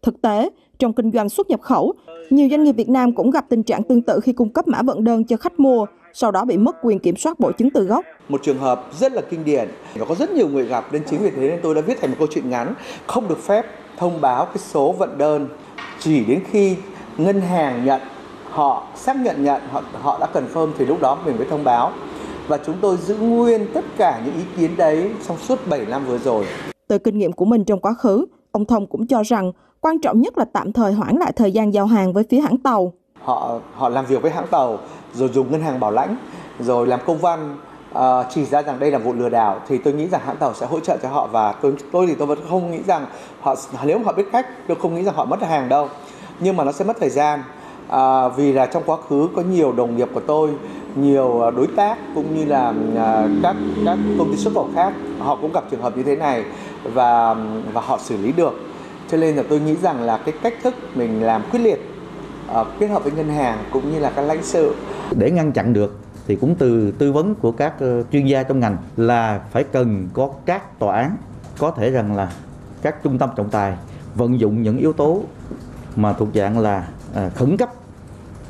Thực 0.01 0.21
tế, 0.21 0.49
trong 0.79 0.93
kinh 0.93 1.11
doanh 1.11 1.29
xuất 1.29 1.49
nhập 1.49 1.61
khẩu, 1.61 1.93
nhiều 2.29 2.47
doanh 2.51 2.63
nghiệp 2.63 2.71
Việt 2.71 2.89
Nam 2.89 3.15
cũng 3.15 3.31
gặp 3.31 3.45
tình 3.49 3.63
trạng 3.63 3.83
tương 3.83 4.01
tự 4.01 4.19
khi 4.19 4.33
cung 4.33 4.49
cấp 4.49 4.67
mã 4.67 4.81
vận 4.81 5.03
đơn 5.03 5.23
cho 5.23 5.37
khách 5.37 5.59
mua, 5.59 5.85
sau 6.13 6.31
đó 6.31 6.45
bị 6.45 6.57
mất 6.57 6.75
quyền 6.81 6.99
kiểm 6.99 7.15
soát 7.15 7.39
bộ 7.39 7.51
chứng 7.51 7.69
từ 7.69 7.83
gốc. 7.83 8.05
Một 8.29 8.43
trường 8.43 8.57
hợp 8.57 8.87
rất 8.99 9.13
là 9.13 9.21
kinh 9.21 9.45
điển 9.45 9.67
và 9.95 10.05
có 10.05 10.15
rất 10.15 10.31
nhiều 10.31 10.47
người 10.47 10.65
gặp 10.65 10.85
nên 10.91 11.01
chính 11.09 11.19
vì 11.19 11.29
thế 11.29 11.49
nên 11.49 11.59
tôi 11.63 11.75
đã 11.75 11.81
viết 11.81 12.01
thành 12.01 12.09
một 12.09 12.15
câu 12.19 12.27
chuyện 12.31 12.49
ngắn 12.49 12.73
không 13.07 13.27
được 13.27 13.39
phép 13.39 13.65
thông 13.97 14.21
báo 14.21 14.45
cái 14.45 14.57
số 14.57 14.91
vận 14.91 15.17
đơn 15.17 15.47
chỉ 15.99 16.25
đến 16.25 16.39
khi 16.51 16.75
ngân 17.17 17.41
hàng 17.41 17.85
nhận 17.85 18.01
họ 18.55 18.83
xác 18.95 19.15
nhận 19.15 19.43
nhận 19.43 19.61
họ 19.71 19.81
họ 20.01 20.17
đã 20.19 20.27
cần 20.33 20.47
confirm 20.53 20.71
thì 20.77 20.85
lúc 20.85 21.01
đó 21.01 21.17
mình 21.25 21.37
mới 21.37 21.47
thông 21.49 21.63
báo 21.63 21.91
và 22.47 22.59
chúng 22.65 22.75
tôi 22.81 22.97
giữ 22.97 23.17
nguyên 23.17 23.67
tất 23.73 23.85
cả 23.97 24.21
những 24.25 24.35
ý 24.35 24.41
kiến 24.57 24.77
đấy 24.77 25.11
trong 25.27 25.37
suốt 25.37 25.59
7 25.69 25.85
năm 25.85 26.05
vừa 26.05 26.17
rồi. 26.17 26.45
Từ 26.87 26.97
kinh 26.97 27.17
nghiệm 27.17 27.31
của 27.31 27.45
mình 27.45 27.65
trong 27.65 27.79
quá 27.79 27.93
khứ, 27.93 28.25
ông 28.51 28.65
Thông 28.65 28.87
cũng 28.87 29.07
cho 29.07 29.23
rằng 29.23 29.51
quan 29.81 29.99
trọng 29.99 30.21
nhất 30.21 30.37
là 30.37 30.45
tạm 30.53 30.73
thời 30.73 30.93
hoãn 30.93 31.15
lại 31.15 31.31
thời 31.35 31.51
gian 31.51 31.73
giao 31.73 31.85
hàng 31.85 32.13
với 32.13 32.23
phía 32.29 32.39
hãng 32.39 32.57
tàu. 32.57 32.93
Họ 33.21 33.59
họ 33.75 33.89
làm 33.89 34.05
việc 34.05 34.21
với 34.21 34.31
hãng 34.31 34.47
tàu 34.47 34.79
rồi 35.13 35.29
dùng 35.29 35.51
ngân 35.51 35.61
hàng 35.61 35.79
bảo 35.79 35.91
lãnh 35.91 36.17
rồi 36.59 36.87
làm 36.87 36.99
công 37.05 37.17
văn 37.17 37.57
uh, 37.91 38.01
chỉ 38.29 38.45
ra 38.45 38.61
rằng 38.61 38.79
đây 38.79 38.91
là 38.91 38.97
vụ 38.97 39.13
lừa 39.13 39.29
đảo 39.29 39.59
thì 39.67 39.77
tôi 39.77 39.93
nghĩ 39.93 40.07
rằng 40.07 40.21
hãng 40.25 40.37
tàu 40.37 40.53
sẽ 40.53 40.65
hỗ 40.65 40.79
trợ 40.79 40.97
cho 41.03 41.09
họ 41.09 41.27
và 41.31 41.51
tôi 41.51 41.73
tôi 41.91 42.07
thì 42.07 42.15
tôi 42.15 42.27
vẫn 42.27 42.39
không 42.49 42.71
nghĩ 42.71 42.79
rằng 42.87 43.05
họ 43.41 43.55
nếu 43.83 43.97
mà 43.97 44.05
họ 44.05 44.13
biết 44.13 44.25
cách 44.31 44.47
tôi 44.67 44.77
không 44.81 44.95
nghĩ 44.95 45.03
rằng 45.03 45.15
họ 45.15 45.25
mất 45.25 45.41
hàng 45.41 45.69
đâu 45.69 45.89
nhưng 46.39 46.57
mà 46.57 46.63
nó 46.63 46.71
sẽ 46.71 46.85
mất 46.85 46.97
thời 46.99 47.09
gian 47.09 47.43
à, 47.87 48.29
vì 48.29 48.53
là 48.53 48.65
trong 48.65 48.83
quá 48.85 48.97
khứ 49.09 49.29
có 49.35 49.41
nhiều 49.41 49.71
đồng 49.71 49.97
nghiệp 49.97 50.09
của 50.13 50.19
tôi 50.19 50.49
nhiều 50.95 51.41
à, 51.41 51.51
đối 51.51 51.67
tác 51.67 51.97
cũng 52.15 52.35
như 52.35 52.45
là 52.45 52.73
à, 52.97 53.27
các 53.43 53.55
các 53.85 53.97
công 54.17 54.31
ty 54.31 54.37
xuất 54.37 54.53
khẩu 54.53 54.69
khác 54.75 54.93
họ 55.19 55.35
cũng 55.41 55.51
gặp 55.51 55.63
trường 55.71 55.81
hợp 55.81 55.97
như 55.97 56.03
thế 56.03 56.15
này 56.15 56.43
và 56.83 57.35
và 57.73 57.81
họ 57.81 57.99
xử 58.03 58.17
lý 58.17 58.31
được. 58.31 58.53
Cho 59.11 59.17
nên 59.17 59.35
là 59.35 59.43
tôi 59.49 59.59
nghĩ 59.59 59.75
rằng 59.75 60.01
là 60.01 60.17
cái 60.17 60.33
cách 60.43 60.53
thức 60.63 60.75
mình 60.95 61.23
làm 61.23 61.43
quyết 61.51 61.59
liệt 61.59 61.91
uh, 62.61 62.67
kết 62.79 62.87
hợp 62.87 63.03
với 63.03 63.11
ngân 63.11 63.29
hàng 63.29 63.57
cũng 63.71 63.91
như 63.91 63.99
là 63.99 64.11
các 64.15 64.21
lãnh 64.21 64.43
sự. 64.43 64.75
Để 65.11 65.31
ngăn 65.31 65.51
chặn 65.51 65.73
được 65.73 65.99
thì 66.27 66.35
cũng 66.35 66.55
từ 66.55 66.91
tư 66.91 67.11
vấn 67.11 67.35
của 67.35 67.51
các 67.51 67.73
uh, 67.75 68.11
chuyên 68.11 68.25
gia 68.25 68.43
trong 68.43 68.59
ngành 68.59 68.77
là 68.97 69.39
phải 69.51 69.63
cần 69.63 70.07
có 70.13 70.29
các 70.45 70.79
tòa 70.79 70.95
án 70.95 71.15
có 71.57 71.71
thể 71.71 71.91
rằng 71.91 72.15
là 72.15 72.31
các 72.81 73.03
trung 73.03 73.17
tâm 73.17 73.29
trọng 73.35 73.49
tài 73.49 73.77
vận 74.15 74.39
dụng 74.39 74.63
những 74.63 74.77
yếu 74.77 74.93
tố 74.93 75.21
mà 75.95 76.13
thuộc 76.13 76.27
dạng 76.33 76.59
là 76.59 76.87
À, 77.15 77.29
khẩn 77.35 77.57
cấp 77.57 77.69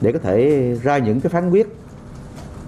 để 0.01 0.11
có 0.11 0.19
thể 0.19 0.61
ra 0.83 0.97
những 0.97 1.21
cái 1.21 1.29
phán 1.29 1.49
quyết 1.49 1.67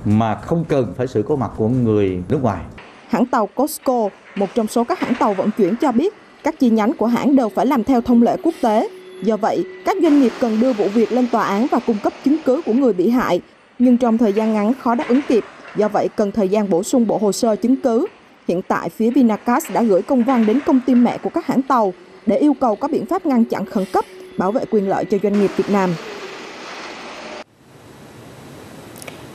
mà 0.06 0.36
không 0.36 0.66
cần 0.68 0.94
phải 0.98 1.08
sự 1.08 1.24
có 1.28 1.36
mặt 1.36 1.52
của 1.58 1.68
người 1.68 2.24
nước 2.30 2.40
ngoài. 2.42 2.64
Hãng 3.08 3.26
tàu 3.26 3.50
Costco, 3.56 4.10
một 4.36 4.48
trong 4.56 4.68
số 4.68 4.84
các 4.84 5.00
hãng 5.00 5.16
tàu 5.20 5.34
vận 5.34 5.50
chuyển 5.58 5.76
cho 5.76 5.92
biết 5.92 6.14
các 6.44 6.60
chi 6.60 6.70
nhánh 6.70 6.94
của 6.94 7.06
hãng 7.06 7.36
đều 7.36 7.50
phải 7.50 7.66
làm 7.66 7.84
theo 7.84 8.02
thông 8.02 8.24
lệ 8.24 8.38
quốc 8.44 8.54
tế. 8.62 8.90
Do 9.24 9.38
vậy, 9.38 9.66
các 9.86 9.98
doanh 10.02 10.22
nghiệp 10.22 10.32
cần 10.40 10.60
đưa 10.60 10.74
vụ 10.74 10.88
việc 10.94 11.12
lên 11.12 11.28
tòa 11.32 11.44
án 11.44 11.68
và 11.72 11.80
cung 11.88 11.98
cấp 12.04 12.14
chứng 12.26 12.38
cứ 12.46 12.62
của 12.66 12.74
người 12.74 12.94
bị 12.94 13.10
hại, 13.10 13.42
nhưng 13.80 13.98
trong 13.98 14.18
thời 14.18 14.34
gian 14.34 14.54
ngắn 14.54 14.74
khó 14.74 14.96
đáp 14.96 15.06
ứng 15.08 15.22
kịp, 15.28 15.44
do 15.76 15.88
vậy 15.88 16.10
cần 16.16 16.32
thời 16.32 16.50
gian 16.50 16.70
bổ 16.70 16.84
sung 16.84 17.08
bộ 17.08 17.18
hồ 17.18 17.32
sơ 17.32 17.56
chứng 17.56 17.76
cứ. 17.76 18.06
Hiện 18.48 18.62
tại, 18.68 18.90
phía 18.90 19.10
Vinacast 19.10 19.72
đã 19.74 19.84
gửi 19.84 20.02
công 20.02 20.24
văn 20.24 20.46
đến 20.46 20.60
công 20.66 20.80
ty 20.86 20.96
mẹ 20.96 21.18
của 21.18 21.30
các 21.30 21.46
hãng 21.46 21.62
tàu 21.62 21.94
để 22.26 22.38
yêu 22.38 22.54
cầu 22.60 22.76
có 22.76 22.88
biện 22.88 23.06
pháp 23.06 23.26
ngăn 23.26 23.46
chặn 23.46 23.66
khẩn 23.66 23.86
cấp, 23.94 24.06
bảo 24.38 24.52
vệ 24.52 24.66
quyền 24.72 24.90
lợi 24.90 25.06
cho 25.06 25.18
doanh 25.24 25.42
nghiệp 25.42 25.52
Việt 25.58 25.70
Nam. 25.70 25.96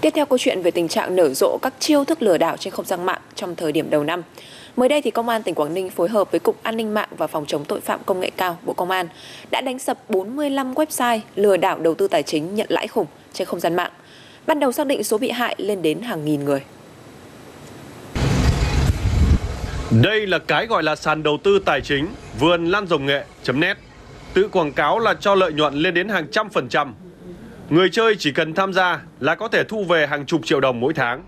Tiếp 0.01 0.11
theo 0.15 0.27
câu 0.27 0.39
chuyện 0.39 0.63
về 0.63 0.71
tình 0.71 0.89
trạng 0.89 1.17
nở 1.17 1.29
rộ 1.35 1.59
các 1.63 1.75
chiêu 1.79 2.05
thức 2.05 2.23
lừa 2.23 2.39
đảo 2.39 2.57
trên 2.57 2.73
không 2.73 2.85
gian 2.85 3.07
mạng 3.07 3.21
trong 3.35 3.57
thời 3.57 3.73
điểm 3.73 3.91
đầu 3.91 4.05
năm. 4.05 4.23
Mới 4.77 4.89
đây 4.89 5.03
thì 5.03 5.11
Công 5.11 5.29
an 5.29 5.43
tỉnh 5.43 5.55
Quảng 5.55 5.75
Ninh 5.75 5.91
phối 5.91 6.09
hợp 6.09 6.31
với 6.31 6.41
Cục 6.41 6.63
An 6.63 6.77
ninh 6.77 6.95
mạng 6.95 7.09
và 7.17 7.27
Phòng 7.27 7.47
chống 7.47 7.65
tội 7.65 7.81
phạm 7.81 8.01
công 8.07 8.21
nghệ 8.21 8.31
cao 8.37 8.59
Bộ 8.63 8.73
Công 8.73 8.91
an 8.91 9.09
đã 9.51 9.61
đánh 9.61 9.79
sập 9.79 10.11
45 10.11 10.75
website 10.75 11.21
lừa 11.37 11.57
đảo 11.57 11.79
đầu 11.79 11.95
tư 11.95 12.09
tài 12.09 12.23
chính 12.23 12.55
nhận 12.55 12.67
lãi 12.71 12.89
khủng 12.89 13.07
trên 13.33 13.47
không 13.47 13.61
gian 13.61 13.77
mạng. 13.77 13.91
Ban 14.47 14.61
đầu 14.61 14.73
xác 14.73 14.87
định 14.87 15.05
số 15.05 15.19
bị 15.19 15.31
hại 15.31 15.55
lên 15.59 15.83
đến 15.83 16.01
hàng 16.01 16.25
nghìn 16.25 16.45
người. 16.45 16.63
Đây 20.03 20.27
là 20.27 20.39
cái 20.39 20.67
gọi 20.67 20.83
là 20.83 20.97
sàn 20.97 21.23
đầu 21.23 21.39
tư 21.43 21.59
tài 21.65 21.81
chính 21.81 22.07
vườn 22.41 22.67
lan 22.67 22.87
rồng 22.87 23.07
nghệ.net. 23.07 23.77
Tự 24.35 24.49
quảng 24.49 24.73
cáo 24.73 24.99
là 24.99 25.15
cho 25.15 25.35
lợi 25.35 25.53
nhuận 25.53 25.75
lên 25.75 25.95
đến 25.95 26.09
hàng 26.09 26.27
trăm 26.31 26.51
phần 26.51 26.69
trăm 26.69 26.95
Người 27.71 27.89
chơi 27.93 28.17
chỉ 28.19 28.33
cần 28.33 28.55
tham 28.55 28.73
gia 28.73 29.01
là 29.21 29.35
có 29.35 29.49
thể 29.49 29.65
thu 29.65 29.85
về 29.85 30.07
hàng 30.07 30.27
chục 30.27 30.41
triệu 30.45 30.61
đồng 30.61 30.81
mỗi 30.81 30.95
tháng. 30.95 31.23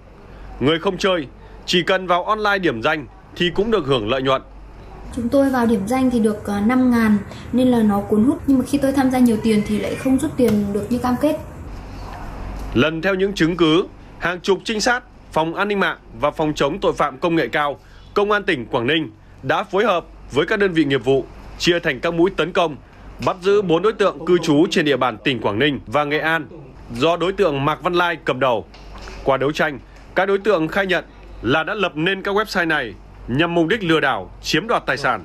Người 0.60 0.78
không 0.78 0.98
chơi 0.98 1.26
chỉ 1.66 1.82
cần 1.82 2.06
vào 2.06 2.24
online 2.24 2.58
điểm 2.58 2.82
danh 2.82 3.06
thì 3.36 3.50
cũng 3.54 3.70
được 3.70 3.86
hưởng 3.86 4.08
lợi 4.08 4.22
nhuận. 4.22 4.42
Chúng 5.16 5.28
tôi 5.28 5.50
vào 5.50 5.66
điểm 5.66 5.80
danh 5.86 6.10
thì 6.10 6.18
được 6.18 6.48
5 6.48 6.68
ờ, 6.68 6.76
ngàn 6.76 7.18
nên 7.52 7.68
là 7.68 7.82
nó 7.82 8.00
cuốn 8.00 8.24
hút 8.24 8.42
nhưng 8.46 8.58
mà 8.58 8.64
khi 8.68 8.78
tôi 8.78 8.92
tham 8.92 9.10
gia 9.10 9.18
nhiều 9.18 9.36
tiền 9.42 9.62
thì 9.66 9.78
lại 9.78 9.94
không 9.94 10.18
rút 10.18 10.30
tiền 10.36 10.72
được 10.72 10.86
như 10.90 10.98
cam 10.98 11.14
kết. 11.20 11.36
Lần 12.74 13.02
theo 13.02 13.14
những 13.14 13.32
chứng 13.32 13.56
cứ, 13.56 13.86
hàng 14.18 14.40
chục 14.40 14.58
trinh 14.64 14.80
sát, 14.80 15.04
phòng 15.32 15.54
an 15.54 15.68
ninh 15.68 15.80
mạng 15.80 15.98
và 16.20 16.30
phòng 16.30 16.52
chống 16.54 16.78
tội 16.80 16.92
phạm 16.92 17.18
công 17.18 17.36
nghệ 17.36 17.48
cao, 17.48 17.78
công 18.14 18.30
an 18.30 18.44
tỉnh 18.44 18.66
Quảng 18.66 18.86
Ninh 18.86 19.10
đã 19.42 19.64
phối 19.64 19.84
hợp 19.84 20.06
với 20.32 20.46
các 20.46 20.58
đơn 20.58 20.72
vị 20.72 20.84
nghiệp 20.84 21.04
vụ 21.04 21.24
chia 21.58 21.78
thành 21.78 22.00
các 22.00 22.14
mũi 22.14 22.30
tấn 22.36 22.52
công 22.52 22.76
bắt 23.26 23.36
giữ 23.42 23.62
4 23.62 23.82
đối 23.82 23.92
tượng 23.92 24.24
cư 24.26 24.38
trú 24.38 24.66
trên 24.70 24.84
địa 24.84 24.96
bàn 24.96 25.16
tỉnh 25.24 25.40
Quảng 25.40 25.58
Ninh 25.58 25.80
và 25.86 26.04
Nghệ 26.04 26.18
An 26.18 26.46
do 26.94 27.16
đối 27.16 27.32
tượng 27.32 27.64
Mạc 27.64 27.82
Văn 27.82 27.92
Lai 27.92 28.16
cầm 28.24 28.40
đầu. 28.40 28.64
Qua 29.24 29.36
đấu 29.36 29.52
tranh, 29.52 29.78
các 30.14 30.26
đối 30.26 30.38
tượng 30.38 30.68
khai 30.68 30.86
nhận 30.86 31.04
là 31.42 31.62
đã 31.62 31.74
lập 31.74 31.92
nên 31.94 32.22
các 32.22 32.34
website 32.34 32.68
này 32.68 32.94
nhằm 33.28 33.54
mục 33.54 33.66
đích 33.66 33.84
lừa 33.84 34.00
đảo, 34.00 34.30
chiếm 34.42 34.66
đoạt 34.66 34.86
tài 34.86 34.96
sản. 34.96 35.24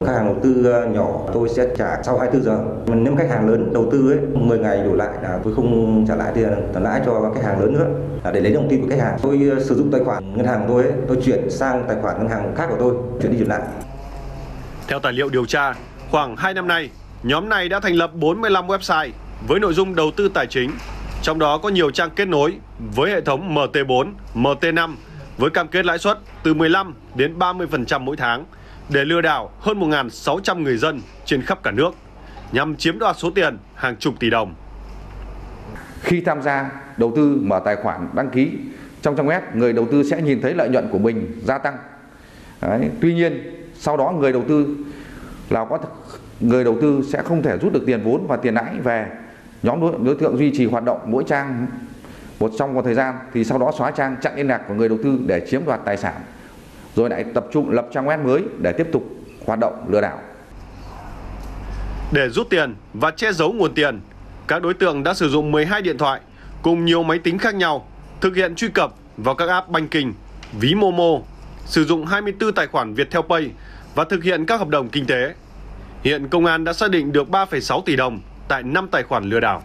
Khách 0.00 0.12
hàng 0.12 0.26
đầu 0.26 0.36
tư 0.42 0.72
ờ, 0.72 0.86
nhỏ 0.86 1.20
tôi 1.34 1.48
sẽ 1.48 1.66
trả 1.78 2.02
sau 2.02 2.18
24 2.18 2.42
giờ. 2.44 2.64
Nếu 2.86 3.16
khách 3.16 3.30
hàng 3.30 3.48
lớn 3.48 3.70
đầu 3.72 3.88
tư 3.92 4.12
ấy 4.12 4.18
10 4.34 4.58
ngày 4.58 4.82
đổ 4.84 4.94
lại 4.94 5.08
là 5.22 5.38
tôi 5.44 5.54
không 5.54 6.04
trả 6.08 6.16
lại 6.16 6.32
tiền 6.34 6.48
trả 6.74 6.80
lãi 6.80 7.00
cho 7.06 7.32
khách 7.34 7.44
hàng 7.44 7.60
lớn 7.60 7.72
nữa 7.72 7.86
là 8.24 8.30
để 8.30 8.40
lấy 8.40 8.52
lòng 8.52 8.66
tin 8.70 8.82
của 8.82 8.88
khách 8.90 9.00
hàng. 9.00 9.18
Tôi 9.22 9.48
ờ, 9.50 9.64
sử 9.64 9.74
dụng 9.74 9.90
tài 9.90 10.00
khoản 10.04 10.36
ngân 10.36 10.46
hàng 10.46 10.60
của 10.60 10.74
tôi 10.74 10.82
ấy, 10.82 10.92
tôi 11.08 11.18
chuyển 11.24 11.50
sang 11.50 11.84
tài 11.88 11.96
khoản 12.02 12.18
ngân 12.18 12.28
hàng 12.28 12.54
khác 12.56 12.66
của 12.70 12.76
tôi, 12.78 12.94
chuyển 13.22 13.32
đi 13.32 13.38
chuyển 13.38 13.48
lại. 13.48 13.60
Theo 14.88 14.98
tài 14.98 15.12
liệu 15.12 15.28
điều 15.28 15.46
tra, 15.46 15.74
khoảng 16.10 16.36
2 16.36 16.54
năm 16.54 16.68
nay, 16.68 16.90
nhóm 17.24 17.48
này 17.48 17.68
đã 17.68 17.80
thành 17.80 17.94
lập 17.94 18.10
45 18.14 18.66
website 18.66 19.10
với 19.48 19.60
nội 19.60 19.74
dung 19.74 19.94
đầu 19.94 20.10
tư 20.16 20.28
tài 20.28 20.46
chính, 20.46 20.70
trong 21.22 21.38
đó 21.38 21.58
có 21.58 21.68
nhiều 21.68 21.90
trang 21.90 22.10
kết 22.16 22.28
nối 22.28 22.56
với 22.94 23.10
hệ 23.10 23.20
thống 23.20 23.54
MT4, 23.54 24.12
MT5 24.34 24.94
với 25.38 25.50
cam 25.50 25.68
kết 25.68 25.86
lãi 25.86 25.98
suất 25.98 26.18
từ 26.42 26.54
15 26.54 26.94
đến 27.14 27.38
30% 27.38 28.00
mỗi 28.00 28.16
tháng 28.16 28.44
để 28.88 29.04
lừa 29.04 29.20
đảo 29.20 29.50
hơn 29.60 29.80
1.600 29.80 30.62
người 30.62 30.76
dân 30.76 31.00
trên 31.24 31.42
khắp 31.42 31.62
cả 31.62 31.70
nước 31.70 31.90
nhằm 32.52 32.76
chiếm 32.76 32.98
đoạt 32.98 33.16
số 33.18 33.30
tiền 33.30 33.58
hàng 33.74 33.96
chục 33.96 34.14
tỷ 34.20 34.30
đồng. 34.30 34.54
Khi 36.02 36.20
tham 36.20 36.42
gia 36.42 36.70
đầu 36.96 37.12
tư 37.16 37.38
mở 37.42 37.60
tài 37.64 37.76
khoản 37.76 38.08
đăng 38.14 38.30
ký 38.30 38.50
trong 39.02 39.16
trang 39.16 39.26
web, 39.26 39.40
người 39.54 39.72
đầu 39.72 39.88
tư 39.92 40.02
sẽ 40.02 40.22
nhìn 40.22 40.42
thấy 40.42 40.54
lợi 40.54 40.68
nhuận 40.68 40.88
của 40.90 40.98
mình 40.98 41.40
gia 41.44 41.58
tăng. 41.58 41.76
Đấy. 42.60 42.90
Tuy 43.00 43.14
nhiên, 43.14 43.64
sau 43.74 43.96
đó 43.96 44.12
người 44.18 44.32
đầu 44.32 44.44
tư 44.48 44.76
là 45.50 45.64
có 45.64 45.78
người 46.40 46.64
đầu 46.64 46.78
tư 46.80 47.02
sẽ 47.08 47.22
không 47.22 47.42
thể 47.42 47.58
rút 47.58 47.72
được 47.72 47.82
tiền 47.86 48.02
vốn 48.04 48.26
và 48.26 48.36
tiền 48.36 48.54
lãi 48.54 48.74
về 48.84 49.06
nhóm 49.62 49.80
đối, 49.80 49.92
đối 50.04 50.14
tượng 50.14 50.38
duy 50.38 50.52
trì 50.54 50.66
hoạt 50.66 50.84
động 50.84 51.00
mỗi 51.06 51.24
trang 51.26 51.66
một 52.40 52.52
trong 52.58 52.74
một 52.74 52.82
thời 52.84 52.94
gian 52.94 53.14
thì 53.34 53.44
sau 53.44 53.58
đó 53.58 53.72
xóa 53.78 53.90
trang 53.90 54.16
chặn 54.22 54.36
liên 54.36 54.48
lạc 54.48 54.60
của 54.68 54.74
người 54.74 54.88
đầu 54.88 54.98
tư 55.04 55.18
để 55.26 55.46
chiếm 55.50 55.64
đoạt 55.64 55.80
tài 55.84 55.96
sản 55.96 56.14
rồi 56.96 57.10
lại 57.10 57.24
tập 57.34 57.46
trung 57.52 57.70
lập 57.70 57.88
trang 57.92 58.06
web 58.06 58.24
mới 58.24 58.42
để 58.58 58.72
tiếp 58.72 58.86
tục 58.92 59.04
hoạt 59.46 59.58
động 59.58 59.84
lừa 59.88 60.00
đảo. 60.00 60.18
Để 62.12 62.28
rút 62.28 62.50
tiền 62.50 62.74
và 62.94 63.10
che 63.10 63.32
giấu 63.32 63.52
nguồn 63.52 63.74
tiền, 63.74 64.00
các 64.46 64.62
đối 64.62 64.74
tượng 64.74 65.02
đã 65.02 65.14
sử 65.14 65.28
dụng 65.28 65.52
12 65.52 65.82
điện 65.82 65.98
thoại 65.98 66.20
cùng 66.62 66.84
nhiều 66.84 67.02
máy 67.02 67.18
tính 67.18 67.38
khác 67.38 67.54
nhau 67.54 67.86
thực 68.20 68.36
hiện 68.36 68.54
truy 68.54 68.68
cập 68.68 68.94
vào 69.16 69.34
các 69.34 69.48
app 69.48 69.68
banking, 69.68 70.12
ví 70.52 70.74
Momo, 70.74 71.18
sử 71.64 71.84
dụng 71.84 72.06
24 72.06 72.52
tài 72.52 72.66
khoản 72.66 72.94
Viettel 72.94 73.22
Pay 73.28 73.50
và 73.94 74.04
thực 74.04 74.24
hiện 74.24 74.46
các 74.46 74.58
hợp 74.58 74.68
đồng 74.68 74.88
kinh 74.88 75.06
tế. 75.06 75.34
Hiện 76.04 76.28
công 76.28 76.46
an 76.46 76.64
đã 76.64 76.72
xác 76.72 76.90
định 76.90 77.12
được 77.12 77.28
3,6 77.28 77.82
tỷ 77.82 77.96
đồng 77.96 78.20
tại 78.48 78.62
5 78.62 78.88
tài 78.90 79.02
khoản 79.02 79.24
lừa 79.24 79.40
đảo. 79.40 79.62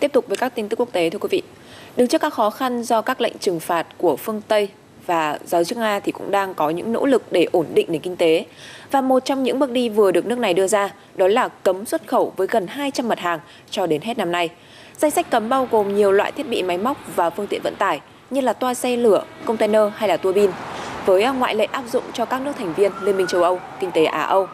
Tiếp 0.00 0.12
tục 0.12 0.24
với 0.28 0.36
các 0.36 0.54
tin 0.54 0.68
tức 0.68 0.76
quốc 0.76 0.92
tế 0.92 1.10
thưa 1.10 1.18
quý 1.18 1.28
vị. 1.30 1.42
Đứng 1.96 2.08
trước 2.08 2.20
các 2.20 2.32
khó 2.32 2.50
khăn 2.50 2.82
do 2.82 3.02
các 3.02 3.20
lệnh 3.20 3.38
trừng 3.38 3.60
phạt 3.60 3.86
của 3.96 4.16
phương 4.16 4.42
Tây 4.48 4.68
và 5.08 5.38
giới 5.44 5.64
chức 5.64 5.78
Nga 5.78 6.00
thì 6.00 6.12
cũng 6.12 6.30
đang 6.30 6.54
có 6.54 6.70
những 6.70 6.92
nỗ 6.92 7.06
lực 7.06 7.32
để 7.32 7.46
ổn 7.52 7.66
định 7.74 7.86
nền 7.90 8.00
kinh 8.00 8.16
tế. 8.16 8.44
Và 8.90 9.00
một 9.00 9.24
trong 9.24 9.42
những 9.42 9.58
bước 9.58 9.70
đi 9.70 9.88
vừa 9.88 10.12
được 10.12 10.26
nước 10.26 10.38
này 10.38 10.54
đưa 10.54 10.66
ra 10.66 10.90
đó 11.16 11.28
là 11.28 11.48
cấm 11.48 11.86
xuất 11.86 12.06
khẩu 12.06 12.32
với 12.36 12.46
gần 12.50 12.66
200 12.66 13.08
mặt 13.08 13.18
hàng 13.18 13.40
cho 13.70 13.86
đến 13.86 14.02
hết 14.02 14.18
năm 14.18 14.32
nay. 14.32 14.48
Danh 14.96 15.10
sách 15.10 15.30
cấm 15.30 15.48
bao 15.48 15.68
gồm 15.70 15.96
nhiều 15.96 16.12
loại 16.12 16.32
thiết 16.32 16.48
bị 16.48 16.62
máy 16.62 16.78
móc 16.78 16.96
và 17.16 17.30
phương 17.30 17.46
tiện 17.46 17.62
vận 17.62 17.74
tải 17.76 18.00
như 18.30 18.40
là 18.40 18.52
toa 18.52 18.74
xe 18.74 18.96
lửa, 18.96 19.24
container 19.44 19.82
hay 19.94 20.08
là 20.08 20.16
tua 20.16 20.32
bin. 20.32 20.50
Với 21.06 21.26
ngoại 21.32 21.54
lệ 21.54 21.64
áp 21.64 21.84
dụng 21.92 22.02
cho 22.12 22.24
các 22.24 22.42
nước 22.42 22.52
thành 22.58 22.74
viên 22.74 22.92
Liên 23.02 23.16
minh 23.16 23.26
châu 23.26 23.42
Âu, 23.42 23.60
kinh 23.80 23.90
tế 23.90 24.04
Á 24.04 24.22
Âu, 24.22 24.48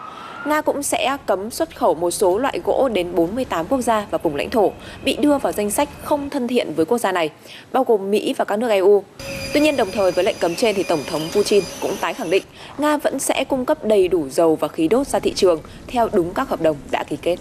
Nga 0.44 0.60
cũng 0.60 0.82
sẽ 0.82 1.16
cấm 1.26 1.50
xuất 1.50 1.76
khẩu 1.76 1.94
một 1.94 2.10
số 2.10 2.38
loại 2.38 2.60
gỗ 2.64 2.88
đến 2.92 3.14
48 3.14 3.66
quốc 3.66 3.80
gia 3.80 4.06
và 4.10 4.18
vùng 4.18 4.36
lãnh 4.36 4.50
thổ 4.50 4.72
bị 5.04 5.16
đưa 5.16 5.38
vào 5.38 5.52
danh 5.52 5.70
sách 5.70 5.88
không 6.02 6.30
thân 6.30 6.48
thiện 6.48 6.74
với 6.74 6.84
quốc 6.84 6.98
gia 6.98 7.12
này, 7.12 7.30
bao 7.72 7.84
gồm 7.84 8.10
Mỹ 8.10 8.34
và 8.36 8.44
các 8.44 8.56
nước 8.56 8.68
EU. 8.68 9.04
Tuy 9.54 9.60
nhiên, 9.60 9.76
đồng 9.76 9.90
thời 9.90 10.12
với 10.12 10.24
lệnh 10.24 10.36
cấm 10.40 10.54
trên 10.54 10.74
thì 10.74 10.82
Tổng 10.82 11.02
thống 11.06 11.22
Putin 11.32 11.64
cũng 11.80 11.96
tái 12.00 12.14
khẳng 12.14 12.30
định 12.30 12.42
Nga 12.78 12.96
vẫn 12.96 13.18
sẽ 13.18 13.44
cung 13.48 13.64
cấp 13.64 13.84
đầy 13.84 14.08
đủ 14.08 14.28
dầu 14.28 14.56
và 14.56 14.68
khí 14.68 14.88
đốt 14.88 15.06
ra 15.06 15.18
thị 15.18 15.32
trường 15.36 15.60
theo 15.86 16.08
đúng 16.12 16.34
các 16.34 16.48
hợp 16.48 16.62
đồng 16.62 16.76
đã 16.90 17.04
ký 17.04 17.16
kết. 17.22 17.36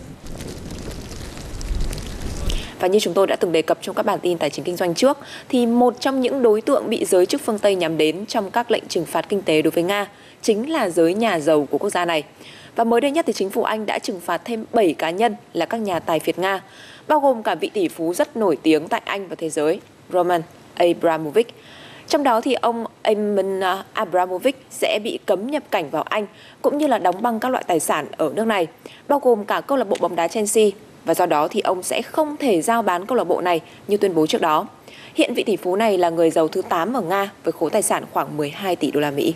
Và 2.79 2.87
như 2.87 2.99
chúng 2.99 3.13
tôi 3.13 3.27
đã 3.27 3.35
từng 3.35 3.51
đề 3.51 3.61
cập 3.61 3.77
trong 3.81 3.95
các 3.95 4.05
bản 4.05 4.19
tin 4.19 4.37
tài 4.37 4.49
chính 4.49 4.65
kinh 4.65 4.75
doanh 4.75 4.95
trước, 4.95 5.17
thì 5.49 5.65
một 5.65 5.99
trong 5.99 6.21
những 6.21 6.41
đối 6.41 6.61
tượng 6.61 6.89
bị 6.89 7.05
giới 7.05 7.25
chức 7.25 7.41
phương 7.41 7.59
Tây 7.59 7.75
nhắm 7.75 7.97
đến 7.97 8.25
trong 8.25 8.51
các 8.51 8.71
lệnh 8.71 8.83
trừng 8.87 9.05
phạt 9.05 9.29
kinh 9.29 9.41
tế 9.41 9.61
đối 9.61 9.71
với 9.71 9.83
Nga 9.83 10.07
chính 10.41 10.71
là 10.71 10.89
giới 10.89 11.13
nhà 11.13 11.39
giàu 11.39 11.67
của 11.71 11.77
quốc 11.77 11.89
gia 11.89 12.05
này. 12.05 12.23
Và 12.75 12.83
mới 12.83 13.01
đây 13.01 13.11
nhất 13.11 13.25
thì 13.27 13.33
chính 13.33 13.49
phủ 13.49 13.63
Anh 13.63 13.85
đã 13.85 13.99
trừng 13.99 14.19
phạt 14.19 14.41
thêm 14.45 14.65
7 14.73 14.93
cá 14.93 15.09
nhân 15.09 15.35
là 15.53 15.65
các 15.65 15.77
nhà 15.77 15.99
tài 15.99 16.19
phiệt 16.19 16.39
Nga, 16.39 16.61
bao 17.07 17.19
gồm 17.19 17.43
cả 17.43 17.55
vị 17.55 17.69
tỷ 17.73 17.87
phú 17.87 18.13
rất 18.13 18.37
nổi 18.37 18.57
tiếng 18.63 18.87
tại 18.87 19.01
Anh 19.05 19.27
và 19.27 19.35
thế 19.35 19.49
giới, 19.49 19.79
Roman 20.13 20.41
Abramovich. 20.75 21.47
Trong 22.07 22.23
đó 22.23 22.41
thì 22.41 22.53
ông 22.53 22.85
Eamon 23.01 23.61
Abramovich 23.93 24.65
sẽ 24.69 24.99
bị 25.03 25.19
cấm 25.25 25.47
nhập 25.47 25.63
cảnh 25.71 25.89
vào 25.89 26.03
Anh 26.03 26.25
cũng 26.61 26.77
như 26.77 26.87
là 26.87 26.97
đóng 26.97 27.21
băng 27.21 27.39
các 27.39 27.49
loại 27.49 27.63
tài 27.67 27.79
sản 27.79 28.05
ở 28.17 28.31
nước 28.35 28.47
này, 28.47 28.67
bao 29.07 29.19
gồm 29.19 29.45
cả 29.45 29.61
câu 29.61 29.77
lạc 29.77 29.89
bộ 29.89 29.97
bóng 29.99 30.15
đá 30.15 30.27
Chelsea 30.27 30.65
và 31.05 31.13
do 31.13 31.25
đó 31.25 31.47
thì 31.47 31.61
ông 31.61 31.83
sẽ 31.83 32.01
không 32.01 32.37
thể 32.37 32.61
giao 32.61 32.81
bán 32.81 33.05
câu 33.05 33.17
lạc 33.17 33.23
bộ 33.23 33.41
này 33.41 33.61
như 33.87 33.97
tuyên 33.97 34.15
bố 34.15 34.27
trước 34.27 34.41
đó. 34.41 34.67
Hiện 35.15 35.33
vị 35.33 35.43
tỷ 35.43 35.55
phú 35.55 35.75
này 35.75 35.97
là 35.97 36.09
người 36.09 36.31
giàu 36.31 36.47
thứ 36.47 36.61
8 36.69 36.93
ở 36.93 37.01
Nga 37.01 37.29
với 37.43 37.51
khối 37.51 37.69
tài 37.69 37.81
sản 37.81 38.03
khoảng 38.11 38.37
12 38.37 38.75
tỷ 38.75 38.91
đô 38.91 38.99
la 38.99 39.11
Mỹ. 39.11 39.33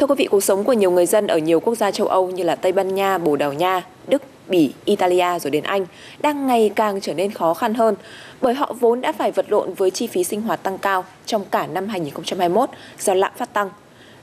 Thưa 0.00 0.06
quý 0.06 0.14
vị, 0.18 0.26
cuộc 0.30 0.44
sống 0.44 0.64
của 0.64 0.72
nhiều 0.72 0.90
người 0.90 1.06
dân 1.06 1.26
ở 1.26 1.38
nhiều 1.38 1.60
quốc 1.60 1.74
gia 1.74 1.90
châu 1.90 2.06
Âu 2.06 2.30
như 2.30 2.42
là 2.42 2.54
Tây 2.54 2.72
Ban 2.72 2.94
Nha, 2.94 3.18
Bồ 3.18 3.36
Đào 3.36 3.52
Nha, 3.52 3.82
Đức, 4.08 4.22
Bỉ, 4.48 4.72
Italia 4.84 5.38
rồi 5.38 5.50
đến 5.50 5.64
Anh 5.64 5.86
đang 6.20 6.46
ngày 6.46 6.70
càng 6.76 7.00
trở 7.00 7.14
nên 7.14 7.32
khó 7.32 7.54
khăn 7.54 7.74
hơn 7.74 7.94
bởi 8.40 8.54
họ 8.54 8.74
vốn 8.80 9.00
đã 9.00 9.12
phải 9.12 9.32
vật 9.32 9.46
lộn 9.48 9.74
với 9.74 9.90
chi 9.90 10.06
phí 10.06 10.24
sinh 10.24 10.42
hoạt 10.42 10.62
tăng 10.62 10.78
cao 10.78 11.04
trong 11.26 11.44
cả 11.50 11.66
năm 11.66 11.88
2021 11.88 12.70
do 13.00 13.14
lạm 13.14 13.32
phát 13.36 13.52
tăng. 13.52 13.70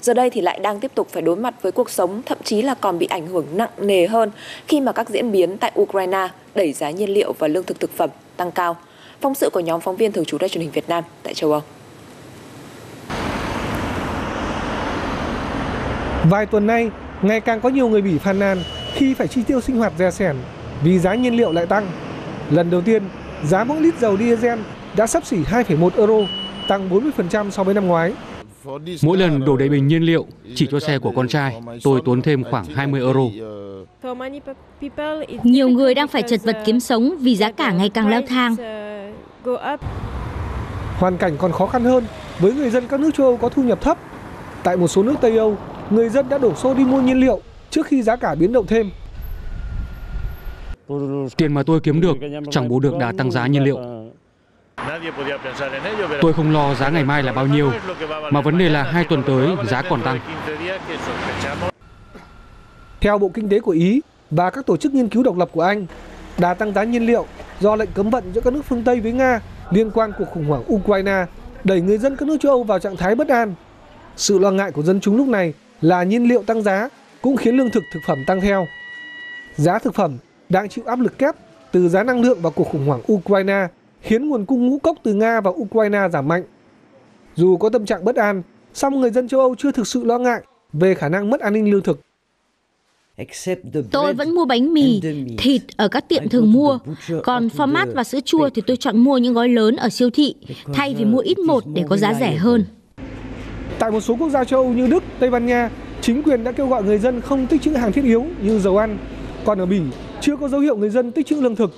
Giờ 0.01 0.13
đây 0.13 0.29
thì 0.29 0.41
lại 0.41 0.60
đang 0.60 0.79
tiếp 0.79 0.91
tục 0.96 1.07
phải 1.12 1.22
đối 1.22 1.36
mặt 1.36 1.53
với 1.62 1.72
cuộc 1.72 1.89
sống 1.89 2.22
thậm 2.25 2.38
chí 2.43 2.62
là 2.62 2.74
còn 2.74 3.00
bị 3.00 3.07
ảnh 3.10 3.27
hưởng 3.27 3.46
nặng 3.53 3.72
nề 3.77 4.07
hơn 4.07 4.31
khi 4.67 4.81
mà 4.81 4.91
các 4.91 5.10
diễn 5.10 5.31
biến 5.31 5.57
tại 5.57 5.72
Ukraine 5.81 6.27
đẩy 6.55 6.74
giá 6.74 6.91
nhiên 6.91 7.10
liệu 7.13 7.34
và 7.34 7.48
lương 7.48 7.63
thực 7.63 7.79
thực 7.79 7.91
phẩm 7.98 8.10
tăng 8.38 8.51
cao. 8.51 8.77
Phóng 9.22 9.36
sự 9.36 9.50
của 9.53 9.60
nhóm 9.60 9.81
phóng 9.81 9.96
viên 9.96 10.12
thường 10.12 10.25
trú 10.25 10.38
Đài 10.38 10.50
truyền 10.50 10.62
hình 10.62 10.72
Việt 10.72 10.89
Nam 10.89 11.03
tại 11.24 11.34
châu 11.34 11.51
Âu. 11.51 11.62
Vài 16.29 16.46
tuần 16.46 16.67
nay, 16.67 16.91
ngày 17.22 17.41
càng 17.41 17.62
có 17.62 17.69
nhiều 17.69 17.89
người 17.89 18.01
Bỉ 18.01 18.17
phàn 18.17 18.39
nàn 18.39 18.57
khi 18.93 19.13
phải 19.13 19.27
chi 19.27 19.43
tiêu 19.43 19.62
sinh 19.62 19.77
hoạt 19.77 19.93
rẻ 19.98 20.12
sẻn 20.12 20.36
vì 20.84 21.00
giá 21.00 21.15
nhiên 21.15 21.38
liệu 21.38 21.51
lại 21.51 21.65
tăng. 21.65 21.88
Lần 22.51 22.69
đầu 22.69 22.81
tiên, 22.81 23.03
giá 23.43 23.63
mỗi 23.63 23.81
lít 23.81 24.00
dầu 24.00 24.17
diesel 24.17 24.60
đã 24.96 25.07
sắp 25.07 25.25
xỉ 25.25 25.38
2,1 25.38 25.89
euro, 25.98 26.27
tăng 26.67 26.89
40% 26.89 27.50
so 27.50 27.63
với 27.63 27.74
năm 27.74 27.88
ngoái. 27.88 28.13
Mỗi 29.03 29.17
lần 29.17 29.46
đổ 29.46 29.57
đầy 29.57 29.69
bình 29.69 29.88
nhiên 29.88 30.03
liệu 30.03 30.25
chỉ 30.55 30.67
cho 30.72 30.79
xe 30.79 31.00
của 31.00 31.12
con 31.15 31.27
trai, 31.27 31.62
tôi 31.84 32.01
tốn 32.05 32.22
thêm 32.22 32.43
khoảng 32.43 32.65
20 32.65 33.01
euro. 33.01 33.24
Nhiều 35.43 35.69
người 35.69 35.93
đang 35.93 36.07
phải 36.07 36.22
chật 36.22 36.39
vật 36.43 36.57
kiếm 36.65 36.79
sống 36.79 37.17
vì 37.19 37.36
giá 37.36 37.51
cả 37.51 37.72
ngày 37.72 37.89
càng 37.89 38.10
leo 38.10 38.22
thang. 38.27 38.55
Hoàn 40.98 41.17
cảnh 41.17 41.38
còn 41.38 41.51
khó 41.51 41.67
khăn 41.67 41.84
hơn 41.84 42.03
với 42.39 42.53
người 42.53 42.69
dân 42.69 42.88
các 42.88 43.00
nước 43.00 43.10
châu 43.17 43.27
Âu 43.27 43.38
có 43.38 43.50
thu 43.50 43.63
nhập 43.63 43.81
thấp. 43.81 43.98
Tại 44.63 44.77
một 44.77 44.88
số 44.88 45.03
nước 45.03 45.15
Tây 45.22 45.38
Âu, 45.38 45.57
người 45.89 46.10
dân 46.10 46.29
đã 46.29 46.38
đổ 46.38 46.56
xô 46.56 46.74
đi 46.74 46.86
mua 46.86 47.01
nhiên 47.01 47.20
liệu 47.20 47.41
trước 47.70 47.88
khi 47.88 48.01
giá 48.01 48.15
cả 48.15 48.36
biến 48.36 48.53
động 48.53 48.65
thêm. 48.67 48.91
Tiền 51.38 51.53
mà 51.53 51.63
tôi 51.63 51.79
kiếm 51.79 52.01
được 52.01 52.17
chẳng 52.51 52.70
bù 52.70 52.79
được 52.79 52.98
đã 53.00 53.13
tăng 53.17 53.32
giá 53.32 53.48
nhiên 53.48 53.63
liệu. 53.63 53.79
Tôi 56.22 56.34
không 56.34 56.51
lo 56.51 56.75
giá 56.75 56.89
ngày 56.89 57.03
mai 57.03 57.24
là 57.24 57.34
bao 57.34 57.48
nhiêu, 57.48 57.72
mà 58.32 58.41
vấn 58.41 58.58
đề 58.58 58.70
là 58.70 58.84
hai 58.84 59.03
tuần 59.03 59.24
tới 59.24 59.50
giá 59.65 59.82
còn 59.82 60.01
tăng. 60.01 60.20
Theo 63.01 63.17
Bộ 63.17 63.32
Kinh 63.34 63.50
tế 63.50 63.60
của 63.60 63.72
Ý 63.72 64.01
và 64.32 64.50
các 64.50 64.65
tổ 64.65 64.77
chức 64.77 64.94
nghiên 64.94 65.10
cứu 65.10 65.24
độc 65.24 65.38
lập 65.38 65.50
của 65.51 65.62
Anh, 65.62 65.86
đà 66.38 66.53
tăng 66.53 66.74
giá 66.74 66.84
nhiên 66.84 67.06
liệu 67.06 67.25
do 67.60 67.75
lệnh 67.75 67.89
cấm 67.94 68.10
vận 68.10 68.24
giữa 68.34 68.41
các 68.41 68.53
nước 68.53 68.62
phương 68.65 68.84
Tây 68.84 69.00
với 69.00 69.12
Nga 69.12 69.39
liên 69.72 69.91
quan 69.91 70.12
cuộc 70.17 70.25
khủng 70.34 70.46
hoảng 70.46 70.74
Ukraine 70.74 71.25
đẩy 71.63 71.82
người 71.82 71.98
dân 71.98 72.15
các 72.15 72.27
nước 72.27 72.38
châu 72.39 72.51
Âu 72.51 72.63
vào 72.63 72.79
trạng 72.79 72.98
thái 72.98 73.15
bất 73.15 73.27
an. 73.27 73.53
Sự 74.15 74.39
lo 74.39 74.51
ngại 74.51 74.72
của 74.72 74.84
dân 74.84 75.00
chúng 75.00 75.17
lúc 75.17 75.27
này 75.27 75.53
là 75.81 76.03
nhiên 76.03 76.27
liệu 76.27 76.43
tăng 76.43 76.62
giá 76.62 76.89
cũng 77.22 77.36
khiến 77.36 77.55
lương 77.57 77.69
thực 77.69 77.84
thực 77.93 78.00
phẩm 78.07 78.24
tăng 78.27 78.41
theo. 78.41 78.67
Giá 79.55 79.79
thực 79.79 79.96
phẩm 79.96 80.17
đang 80.50 80.69
chịu 80.69 80.84
áp 80.86 81.00
lực 81.00 81.17
kép 81.17 81.36
từ 81.72 81.89
giá 81.89 82.03
năng 82.03 82.22
lượng 82.22 82.39
và 82.41 82.50
cuộc 82.50 82.63
khủng 82.63 82.86
hoảng 82.86 83.01
Ukraine 83.13 83.67
khiến 84.01 84.29
nguồn 84.29 84.46
cung 84.46 84.67
ngũ 84.67 84.77
cốc 84.79 84.98
từ 85.03 85.13
Nga 85.13 85.41
và 85.41 85.51
Ukraine 85.51 86.00
giảm 86.13 86.27
mạnh. 86.27 86.43
Dù 87.36 87.57
có 87.57 87.69
tâm 87.69 87.86
trạng 87.86 88.05
bất 88.05 88.15
an, 88.15 88.41
song 88.74 89.00
người 89.00 89.12
dân 89.12 89.27
châu 89.27 89.39
Âu 89.39 89.55
chưa 89.55 89.72
thực 89.72 89.88
sự 89.88 90.03
lo 90.03 90.17
ngại 90.17 90.41
về 90.74 90.93
khả 90.96 91.10
năng 91.10 91.29
mất 91.29 91.39
an 91.39 91.53
ninh 91.53 91.72
lương 91.72 91.84
thực. 91.84 92.01
Tôi 93.91 94.13
vẫn 94.13 94.36
mua 94.36 94.46
bánh 94.46 94.74
mì, 94.74 95.01
thịt 95.38 95.62
ở 95.77 95.88
các 95.88 96.10
tiệm 96.10 96.29
thường 96.29 96.51
mua. 96.51 96.79
Còn 97.24 97.48
format 97.48 97.93
và 97.93 98.03
sữa 98.03 98.19
chua 98.25 98.50
thì 98.50 98.62
tôi 98.67 98.77
chọn 98.77 98.98
mua 98.98 99.17
những 99.17 99.34
gói 99.34 99.50
lớn 99.50 99.75
ở 99.75 99.89
siêu 99.89 100.10
thị, 100.10 100.36
thay 100.74 100.96
vì 100.98 101.05
mua 101.05 101.19
ít 101.19 101.39
một 101.39 101.63
để 101.74 101.84
có 101.89 101.98
giá 101.98 102.13
rẻ 102.13 102.36
hơn. 102.36 102.65
Tại 103.79 103.91
một 103.91 104.01
số 104.01 104.15
quốc 104.19 104.29
gia 104.29 104.43
châu 104.43 104.62
Âu 104.62 104.69
như 104.69 104.88
Đức, 104.88 105.03
Tây 105.19 105.29
Ban 105.29 105.46
Nha, 105.46 105.69
Chính 106.01 106.24
quyền 106.24 106.43
đã 106.43 106.51
kêu 106.51 106.67
gọi 106.67 106.84
người 106.84 106.98
dân 106.98 107.22
không 107.22 107.48
tích 107.48 107.62
trữ 107.62 107.72
hàng 107.72 107.91
thiết 107.91 108.03
yếu 108.03 108.25
như 108.41 108.60
dầu 108.60 108.77
ăn. 108.77 108.98
Còn 109.46 109.60
ở 109.60 109.65
Bỉ, 109.65 109.81
chưa 110.22 110.36
có 110.36 110.48
dấu 110.48 110.60
hiệu 110.60 110.77
người 110.77 110.89
dân 110.89 111.12
tích 111.12 111.27
trữ 111.27 111.36
lương 111.41 111.55
thực. 111.55 111.72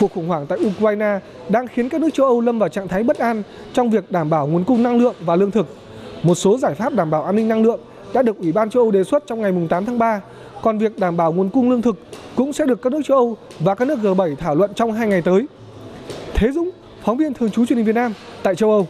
Cuộc 0.00 0.12
khủng 0.12 0.28
hoảng 0.28 0.46
tại 0.46 0.58
Ukraine 0.66 1.18
đang 1.48 1.66
khiến 1.66 1.88
các 1.88 2.00
nước 2.00 2.08
châu 2.14 2.26
Âu 2.26 2.40
lâm 2.40 2.58
vào 2.58 2.68
trạng 2.68 2.88
thái 2.88 3.02
bất 3.02 3.18
an 3.18 3.42
trong 3.72 3.90
việc 3.90 4.10
đảm 4.12 4.30
bảo 4.30 4.46
nguồn 4.46 4.64
cung 4.64 4.82
năng 4.82 4.98
lượng 4.98 5.14
và 5.20 5.36
lương 5.36 5.50
thực. 5.50 5.66
Một 6.22 6.34
số 6.34 6.58
giải 6.58 6.74
pháp 6.74 6.92
đảm 6.94 7.10
bảo 7.10 7.24
an 7.24 7.36
ninh 7.36 7.48
năng 7.48 7.62
lượng 7.62 7.80
đã 8.12 8.22
được 8.22 8.38
Ủy 8.38 8.52
ban 8.52 8.70
châu 8.70 8.82
Âu 8.82 8.90
đề 8.90 9.04
xuất 9.04 9.26
trong 9.26 9.42
ngày 9.42 9.52
8 9.70 9.84
tháng 9.84 9.98
3, 9.98 10.20
còn 10.62 10.78
việc 10.78 10.98
đảm 10.98 11.16
bảo 11.16 11.32
nguồn 11.32 11.48
cung 11.48 11.70
lương 11.70 11.82
thực 11.82 11.96
cũng 12.36 12.52
sẽ 12.52 12.66
được 12.66 12.82
các 12.82 12.92
nước 12.92 13.00
châu 13.04 13.16
Âu 13.16 13.36
và 13.60 13.74
các 13.74 13.88
nước 13.88 13.98
G7 14.02 14.36
thảo 14.36 14.54
luận 14.54 14.70
trong 14.74 14.92
hai 14.92 15.08
ngày 15.08 15.22
tới. 15.22 15.46
Thế 16.34 16.50
Dũng, 16.52 16.70
phóng 17.04 17.16
viên 17.16 17.34
thường 17.34 17.50
trú 17.50 17.66
truyền 17.66 17.76
hình 17.76 17.86
Việt 17.86 17.94
Nam 17.94 18.12
tại 18.42 18.54
châu 18.54 18.70
Âu. 18.70 18.86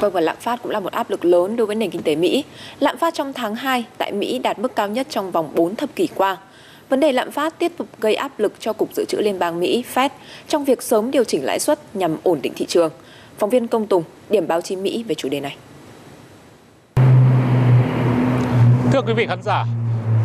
Vâng 0.00 0.12
và 0.12 0.20
lạm 0.20 0.36
phát 0.36 0.62
cũng 0.62 0.72
là 0.72 0.80
một 0.80 0.92
áp 0.92 1.10
lực 1.10 1.24
lớn 1.24 1.56
đối 1.56 1.66
với 1.66 1.76
nền 1.76 1.90
kinh 1.90 2.02
tế 2.02 2.16
Mỹ. 2.16 2.44
Lạm 2.80 2.98
phát 2.98 3.14
trong 3.14 3.32
tháng 3.32 3.54
2 3.54 3.84
tại 3.98 4.12
Mỹ 4.12 4.38
đạt 4.38 4.58
mức 4.58 4.76
cao 4.76 4.88
nhất 4.88 5.06
trong 5.10 5.30
vòng 5.30 5.50
4 5.54 5.76
thập 5.76 5.94
kỷ 5.96 6.08
qua. 6.14 6.36
Vấn 6.88 7.00
đề 7.00 7.12
lạm 7.12 7.30
phát 7.30 7.58
tiếp 7.58 7.72
tục 7.76 7.88
gây 7.98 8.14
áp 8.14 8.38
lực 8.38 8.52
cho 8.58 8.72
Cục 8.72 8.94
Dự 8.94 9.04
trữ 9.04 9.18
Liên 9.18 9.38
bang 9.38 9.60
Mỹ 9.60 9.84
Fed 9.94 10.08
trong 10.48 10.64
việc 10.64 10.82
sớm 10.82 11.10
điều 11.10 11.24
chỉnh 11.24 11.44
lãi 11.44 11.58
suất 11.58 11.96
nhằm 11.96 12.16
ổn 12.22 12.38
định 12.42 12.52
thị 12.56 12.66
trường. 12.66 12.90
Phóng 13.38 13.50
viên 13.50 13.68
Công 13.68 13.86
Tùng, 13.86 14.02
điểm 14.30 14.48
báo 14.48 14.60
chí 14.60 14.76
Mỹ 14.76 15.04
về 15.08 15.14
chủ 15.14 15.28
đề 15.28 15.40
này. 15.40 15.56
Thưa 18.92 19.02
quý 19.06 19.12
vị 19.12 19.26
khán 19.26 19.42
giả, 19.42 19.64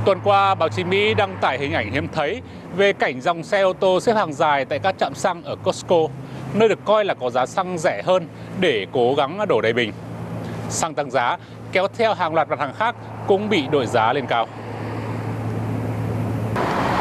tuần 0.06 0.20
qua 0.24 0.56
báo 0.56 0.70
chí 0.70 0.84
Mỹ 0.84 1.13
đăng 1.13 1.38
tải 1.42 1.60
hình 1.60 1.74
ảnh 1.74 1.92
hiếm 1.92 2.08
thấy 2.13 2.42
về 2.77 2.94
cảnh 2.94 3.22
dòng 3.22 3.44
xe 3.44 3.62
ô 3.62 3.74
tô 3.74 4.00
xếp 4.00 4.13
hàng 4.13 4.34
dài 4.34 4.65
tại 4.65 4.80
các 4.80 4.96
trạm 5.00 5.15
xăng 5.15 5.44
ở 5.44 5.56
Costco, 5.56 6.08
nơi 6.53 6.69
được 6.69 6.79
coi 6.86 7.05
là 7.05 7.13
có 7.13 7.29
giá 7.29 7.45
xăng 7.45 7.77
rẻ 7.77 8.01
hơn 8.05 8.27
để 8.60 8.88
cố 8.91 9.15
gắng 9.15 9.39
đổ 9.48 9.62
đầy 9.62 9.74
bình. 9.74 9.91
Xăng 10.69 10.93
tăng 10.93 11.12
giá 11.12 11.38
kéo 11.72 11.88
theo 11.98 12.13
hàng 12.13 12.33
loạt 12.33 12.50
mặt 12.50 12.60
hàng 12.60 12.74
khác 12.77 12.95
cũng 13.27 13.50
bị 13.50 13.63
đội 13.72 13.86
giá 13.86 14.13
lên 14.13 14.25
cao. 14.25 14.48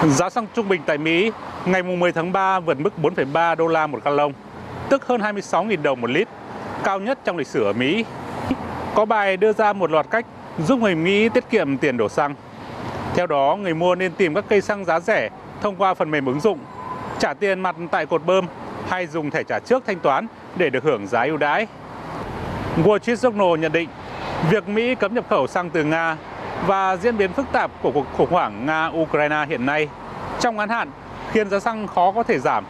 Giá 0.09 0.31
xăng 0.31 0.47
trung 0.55 0.69
bình 0.69 0.81
tại 0.87 0.99
Mỹ 0.99 1.31
ngày 1.65 1.83
10 1.83 2.13
tháng 2.13 2.33
3 2.33 2.61
vượt 2.61 2.81
mức 2.81 2.93
4,3 3.03 3.57
đô 3.57 3.67
la 3.67 3.87
một 3.87 4.05
gallon, 4.05 4.33
tức 4.89 5.07
hơn 5.07 5.21
26.000 5.21 5.83
đồng 5.83 6.01
một 6.01 6.11
lít, 6.11 6.29
cao 6.85 7.01
nhất 7.01 7.19
trong 7.25 7.37
lịch 7.37 7.47
sử 7.47 7.65
ở 7.65 7.73
Mỹ. 7.73 8.05
Có 8.95 9.05
bài 9.05 9.37
đưa 9.37 9.53
ra 9.53 9.73
một 9.73 9.91
loạt 9.91 10.07
cách 10.11 10.27
giúp 10.59 10.79
người 10.79 10.95
Mỹ 10.95 11.29
tiết 11.29 11.51
kiệm 11.51 11.79
tiền 11.79 11.97
đổ 11.97 12.09
xăng. 12.09 12.35
Theo 13.15 13.27
đó, 13.27 13.57
người 13.63 13.75
mua 13.75 13.95
nên 13.95 14.13
tìm 14.13 14.35
các 14.35 14.45
cây 14.49 14.61
xăng 14.61 14.85
giá 14.85 15.01
rẻ 15.01 15.29
thông 15.61 15.77
qua 15.77 15.95
phần 15.95 16.11
mềm 16.11 16.27
ứng 16.27 16.41
dụng, 16.41 16.59
trả 17.19 17.35
tiền 17.35 17.61
mặt 17.61 17.77
tại 17.91 18.07
cột 18.07 18.25
bơm 18.27 18.47
hay 18.93 19.07
dùng 19.07 19.31
thẻ 19.31 19.43
trả 19.43 19.59
trước 19.59 19.83
thanh 19.87 19.99
toán 19.99 20.27
để 20.57 20.71
được 20.71 20.85
hưởng 20.85 21.07
giá 21.07 21.23
ưu 21.23 21.37
đãi. 21.37 21.67
Wall 22.85 22.99
Street 22.99 23.19
Journal 23.19 23.57
nhận 23.57 23.73
định 23.73 23.89
việc 24.51 24.69
Mỹ 24.69 24.95
cấm 24.95 25.15
nhập 25.15 25.25
khẩu 25.31 25.47
xăng 25.47 25.71
từ 25.71 25.85
Nga 25.85 26.17
và 26.67 26.97
diễn 26.97 27.17
biến 27.17 27.33
phức 27.33 27.47
tạp 27.53 27.71
của 27.83 27.91
cuộc 27.91 28.07
khủng 28.17 28.31
hoảng 28.31 28.67
Nga-Ukraine 28.67 29.47
hiện 29.47 29.67
nay 29.67 29.89
trong 30.41 30.57
ngắn 30.57 30.69
hạn 30.69 30.91
khiến 31.33 31.51
giá 31.51 31.61
xăng 31.61 31.87
khó 31.87 32.13
có 32.13 32.23
thể 32.23 32.39
giảm. 32.39 32.65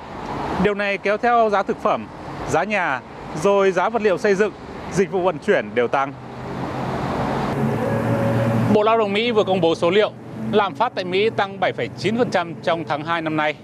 Điều 0.63 0.75
này 0.75 0.99
kéo 0.99 1.17
theo 1.17 1.51
giá 1.51 1.63
thực 1.63 1.83
phẩm, 1.83 2.07
giá 2.51 2.65
nhà, 2.65 3.01
rồi 3.43 3.73
giá 3.73 3.89
vật 3.89 4.03
liệu 4.03 4.19
xây 4.19 4.35
dựng, 4.35 4.53
dịch 4.93 5.13
vụ 5.13 5.23
vận 5.23 5.39
chuyển 5.39 5.75
đều 5.75 5.89
tăng. 5.89 6.13
Bộ 8.75 8.83
Lao 8.83 8.99
động 8.99 9.13
Mỹ 9.13 9.31
vừa 9.31 9.45
công 9.45 9.61
bố 9.61 9.75
số 9.75 9.91
liệu 9.91 10.13
lạm 10.53 10.75
phát 10.75 10.93
tại 10.95 11.05
Mỹ 11.05 11.31
tăng 11.31 11.59
7,9% 11.61 12.55
trong 12.63 12.85
tháng 12.89 13.05
2 13.05 13.23
năm 13.23 13.37
nay. 13.37 13.55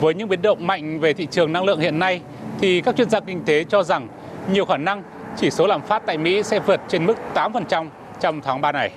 Với 0.00 0.14
những 0.14 0.28
biến 0.28 0.42
động 0.42 0.66
mạnh 0.66 1.00
về 1.00 1.12
thị 1.12 1.26
trường 1.30 1.52
năng 1.52 1.64
lượng 1.64 1.80
hiện 1.80 1.98
nay, 1.98 2.20
thì 2.60 2.80
các 2.80 2.96
chuyên 2.96 3.10
gia 3.10 3.20
kinh 3.20 3.44
tế 3.44 3.64
cho 3.64 3.82
rằng 3.82 4.08
nhiều 4.52 4.64
khả 4.64 4.76
năng 4.76 5.02
chỉ 5.36 5.50
số 5.50 5.66
lạm 5.66 5.82
phát 5.82 6.02
tại 6.06 6.18
Mỹ 6.18 6.42
sẽ 6.42 6.60
vượt 6.60 6.80
trên 6.88 7.06
mức 7.06 7.14
8% 7.34 7.88
trong 8.20 8.40
tháng 8.40 8.60
3 8.60 8.72
này. 8.72 8.90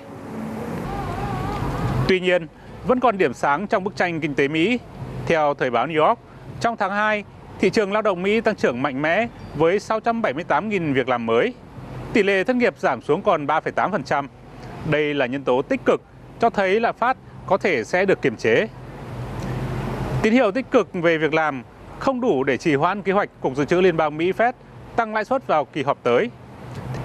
Tuy 2.08 2.20
nhiên, 2.20 2.46
vẫn 2.86 3.00
còn 3.00 3.18
điểm 3.18 3.34
sáng 3.34 3.66
trong 3.66 3.84
bức 3.84 3.96
tranh 3.96 4.20
kinh 4.20 4.34
tế 4.34 4.48
Mỹ. 4.48 4.78
Theo 5.26 5.54
Thời 5.54 5.70
báo 5.70 5.86
New 5.86 6.06
York, 6.06 6.18
trong 6.60 6.76
tháng 6.76 6.90
2, 6.90 7.24
thị 7.58 7.70
trường 7.70 7.92
lao 7.92 8.02
động 8.02 8.22
Mỹ 8.22 8.40
tăng 8.40 8.56
trưởng 8.56 8.82
mạnh 8.82 9.02
mẽ 9.02 9.26
với 9.54 9.78
678.000 9.78 10.94
việc 10.94 11.08
làm 11.08 11.26
mới. 11.26 11.54
Tỷ 12.12 12.22
lệ 12.22 12.44
thất 12.44 12.56
nghiệp 12.56 12.74
giảm 12.78 13.02
xuống 13.02 13.22
còn 13.22 13.46
3,8%. 13.46 14.26
Đây 14.90 15.14
là 15.14 15.26
nhân 15.26 15.44
tố 15.44 15.62
tích 15.62 15.80
cực 15.84 16.02
cho 16.40 16.50
thấy 16.50 16.80
lạm 16.80 16.96
phát 16.96 17.16
có 17.46 17.56
thể 17.56 17.84
sẽ 17.84 18.04
được 18.04 18.22
kiềm 18.22 18.36
chế. 18.36 18.66
Tín 20.22 20.32
hiệu 20.32 20.50
tích 20.50 20.70
cực 20.70 20.88
về 20.92 21.18
việc 21.18 21.34
làm 21.34 21.62
không 21.98 22.20
đủ 22.20 22.44
để 22.44 22.56
trì 22.56 22.74
hoãn 22.74 23.02
kế 23.02 23.12
hoạch 23.12 23.28
Cục 23.40 23.56
Dự 23.56 23.64
trữ 23.64 23.80
Liên 23.80 23.96
bang 23.96 24.16
Mỹ 24.16 24.32
Fed 24.32 24.52
tăng 24.96 25.14
lãi 25.14 25.24
suất 25.24 25.46
vào 25.46 25.64
kỳ 25.64 25.82
họp 25.82 25.98
tới. 26.02 26.30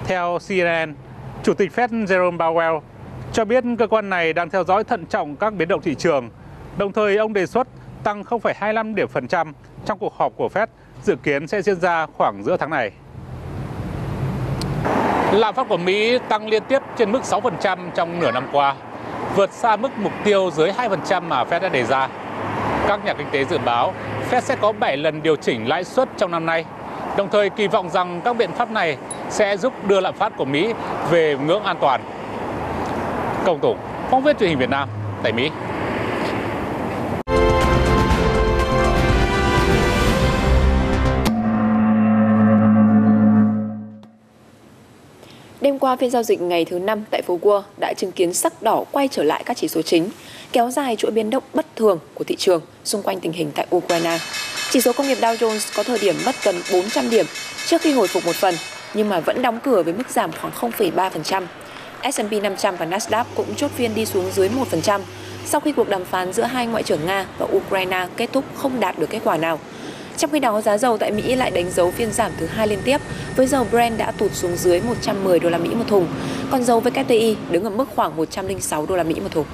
Theo 0.06 0.38
CNN, 0.48 0.94
Chủ 1.42 1.54
tịch 1.54 1.72
Fed 1.76 1.88
Jerome 1.88 2.36
Powell 2.36 2.80
cho 3.32 3.44
biết 3.44 3.64
cơ 3.78 3.86
quan 3.86 4.10
này 4.10 4.32
đang 4.32 4.50
theo 4.50 4.64
dõi 4.64 4.84
thận 4.84 5.06
trọng 5.06 5.36
các 5.36 5.54
biến 5.54 5.68
động 5.68 5.80
thị 5.80 5.94
trường. 5.94 6.30
Đồng 6.78 6.92
thời, 6.92 7.16
ông 7.16 7.32
đề 7.32 7.46
xuất 7.46 7.68
tăng 8.02 8.22
0,25 8.22 8.94
điểm 8.94 9.08
phần 9.08 9.28
trăm 9.28 9.52
trong 9.84 9.98
cuộc 9.98 10.14
họp 10.14 10.32
của 10.36 10.48
Fed 10.54 10.66
dự 11.02 11.16
kiến 11.16 11.46
sẽ 11.46 11.62
diễn 11.62 11.80
ra 11.80 12.06
khoảng 12.06 12.42
giữa 12.42 12.56
tháng 12.56 12.70
này. 12.70 12.90
Lạm 15.32 15.54
phát 15.54 15.68
của 15.68 15.76
Mỹ 15.76 16.18
tăng 16.28 16.48
liên 16.48 16.62
tiếp 16.68 16.82
trên 16.96 17.12
mức 17.12 17.20
6% 17.22 17.78
trong 17.94 18.20
nửa 18.20 18.30
năm 18.30 18.48
qua, 18.52 18.74
vượt 19.36 19.52
xa 19.52 19.76
mức 19.76 19.90
mục 19.98 20.12
tiêu 20.24 20.50
dưới 20.50 20.70
2% 20.70 21.22
mà 21.22 21.44
Fed 21.44 21.60
đã 21.60 21.68
đề 21.68 21.84
ra. 21.84 22.08
Các 22.88 23.04
nhà 23.04 23.14
kinh 23.14 23.26
tế 23.32 23.44
dự 23.44 23.58
báo 23.58 23.94
Fed 24.30 24.40
sẽ 24.40 24.56
có 24.60 24.72
7 24.72 24.96
lần 24.96 25.22
điều 25.22 25.36
chỉnh 25.36 25.68
lãi 25.68 25.84
suất 25.84 26.08
trong 26.16 26.30
năm 26.30 26.46
nay, 26.46 26.64
đồng 27.16 27.28
thời 27.32 27.50
kỳ 27.50 27.66
vọng 27.66 27.90
rằng 27.90 28.20
các 28.24 28.36
biện 28.36 28.50
pháp 28.52 28.70
này 28.70 28.96
sẽ 29.30 29.56
giúp 29.56 29.72
đưa 29.88 30.00
lạm 30.00 30.14
phát 30.14 30.32
của 30.36 30.44
Mỹ 30.44 30.72
về 31.10 31.36
ngưỡng 31.46 31.62
an 31.64 31.76
toàn. 31.80 32.00
Công 33.44 33.60
Tùng, 33.60 33.78
phóng 34.10 34.22
viên 34.22 34.36
truyền 34.36 34.48
hình 34.48 34.58
Việt 34.58 34.70
Nam 34.70 34.88
tại 35.22 35.32
Mỹ. 35.32 35.50
Đêm 45.60 45.78
qua, 45.78 45.96
phiên 45.96 46.10
giao 46.10 46.22
dịch 46.22 46.40
ngày 46.40 46.64
thứ 46.64 46.78
năm 46.78 47.04
tại 47.10 47.22
phố 47.22 47.38
Wall 47.42 47.62
đã 47.80 47.92
chứng 47.96 48.12
kiến 48.12 48.34
sắc 48.34 48.62
đỏ 48.62 48.84
quay 48.92 49.08
trở 49.08 49.22
lại 49.22 49.42
các 49.46 49.56
chỉ 49.56 49.68
số 49.68 49.82
chính, 49.82 50.10
kéo 50.52 50.70
dài 50.70 50.96
chuỗi 50.96 51.10
biến 51.10 51.30
động 51.30 51.42
bất 51.54 51.66
thường 51.76 51.98
của 52.14 52.24
thị 52.24 52.36
trường 52.38 52.60
xung 52.84 53.02
quanh 53.02 53.20
tình 53.20 53.32
hình 53.32 53.50
tại 53.54 53.66
Ukraine. 53.76 54.18
Chỉ 54.70 54.80
số 54.80 54.92
công 54.92 55.08
nghiệp 55.08 55.18
Dow 55.20 55.36
Jones 55.36 55.72
có 55.76 55.82
thời 55.82 55.98
điểm 55.98 56.14
mất 56.26 56.34
gần 56.44 56.62
400 56.72 57.10
điểm 57.10 57.26
trước 57.66 57.80
khi 57.82 57.92
hồi 57.92 58.08
phục 58.08 58.26
một 58.26 58.36
phần, 58.36 58.54
nhưng 58.94 59.08
mà 59.08 59.20
vẫn 59.20 59.42
đóng 59.42 59.58
cửa 59.64 59.82
với 59.82 59.94
mức 59.94 60.10
giảm 60.10 60.30
khoảng 60.32 60.72
0,3%. 60.72 61.42
S&P 62.12 62.42
500 62.42 62.76
và 62.76 62.86
Nasdaq 62.86 63.24
cũng 63.34 63.54
chốt 63.54 63.70
phiên 63.76 63.94
đi 63.94 64.06
xuống 64.06 64.30
dưới 64.34 64.48
1% 64.70 65.00
sau 65.46 65.60
khi 65.60 65.72
cuộc 65.72 65.88
đàm 65.88 66.04
phán 66.04 66.32
giữa 66.32 66.42
hai 66.42 66.66
ngoại 66.66 66.82
trưởng 66.82 67.06
Nga 67.06 67.26
và 67.38 67.46
Ukraine 67.56 68.06
kết 68.16 68.30
thúc 68.32 68.44
không 68.54 68.80
đạt 68.80 68.98
được 68.98 69.10
kết 69.10 69.20
quả 69.24 69.36
nào. 69.36 69.58
Trong 70.16 70.30
khi 70.30 70.40
đó, 70.40 70.60
giá 70.60 70.78
dầu 70.78 70.98
tại 70.98 71.10
Mỹ 71.10 71.36
lại 71.36 71.50
đánh 71.50 71.70
dấu 71.70 71.90
phiên 71.90 72.12
giảm 72.12 72.32
thứ 72.38 72.46
hai 72.46 72.68
liên 72.68 72.78
tiếp, 72.84 73.00
với 73.36 73.46
dầu 73.46 73.66
Brent 73.70 73.98
đã 73.98 74.10
tụt 74.10 74.32
xuống 74.32 74.56
dưới 74.56 74.80
110 74.80 75.38
đô 75.38 75.50
la 75.50 75.58
Mỹ 75.58 75.68
một 75.74 75.84
thùng, 75.88 76.06
còn 76.50 76.64
dầu 76.64 76.82
WTI 76.82 77.34
đứng 77.50 77.64
ở 77.64 77.70
mức 77.70 77.88
khoảng 77.96 78.16
106 78.16 78.86
đô 78.86 78.96
la 78.96 79.02
Mỹ 79.02 79.20
một 79.20 79.28
thùng. 79.30 79.46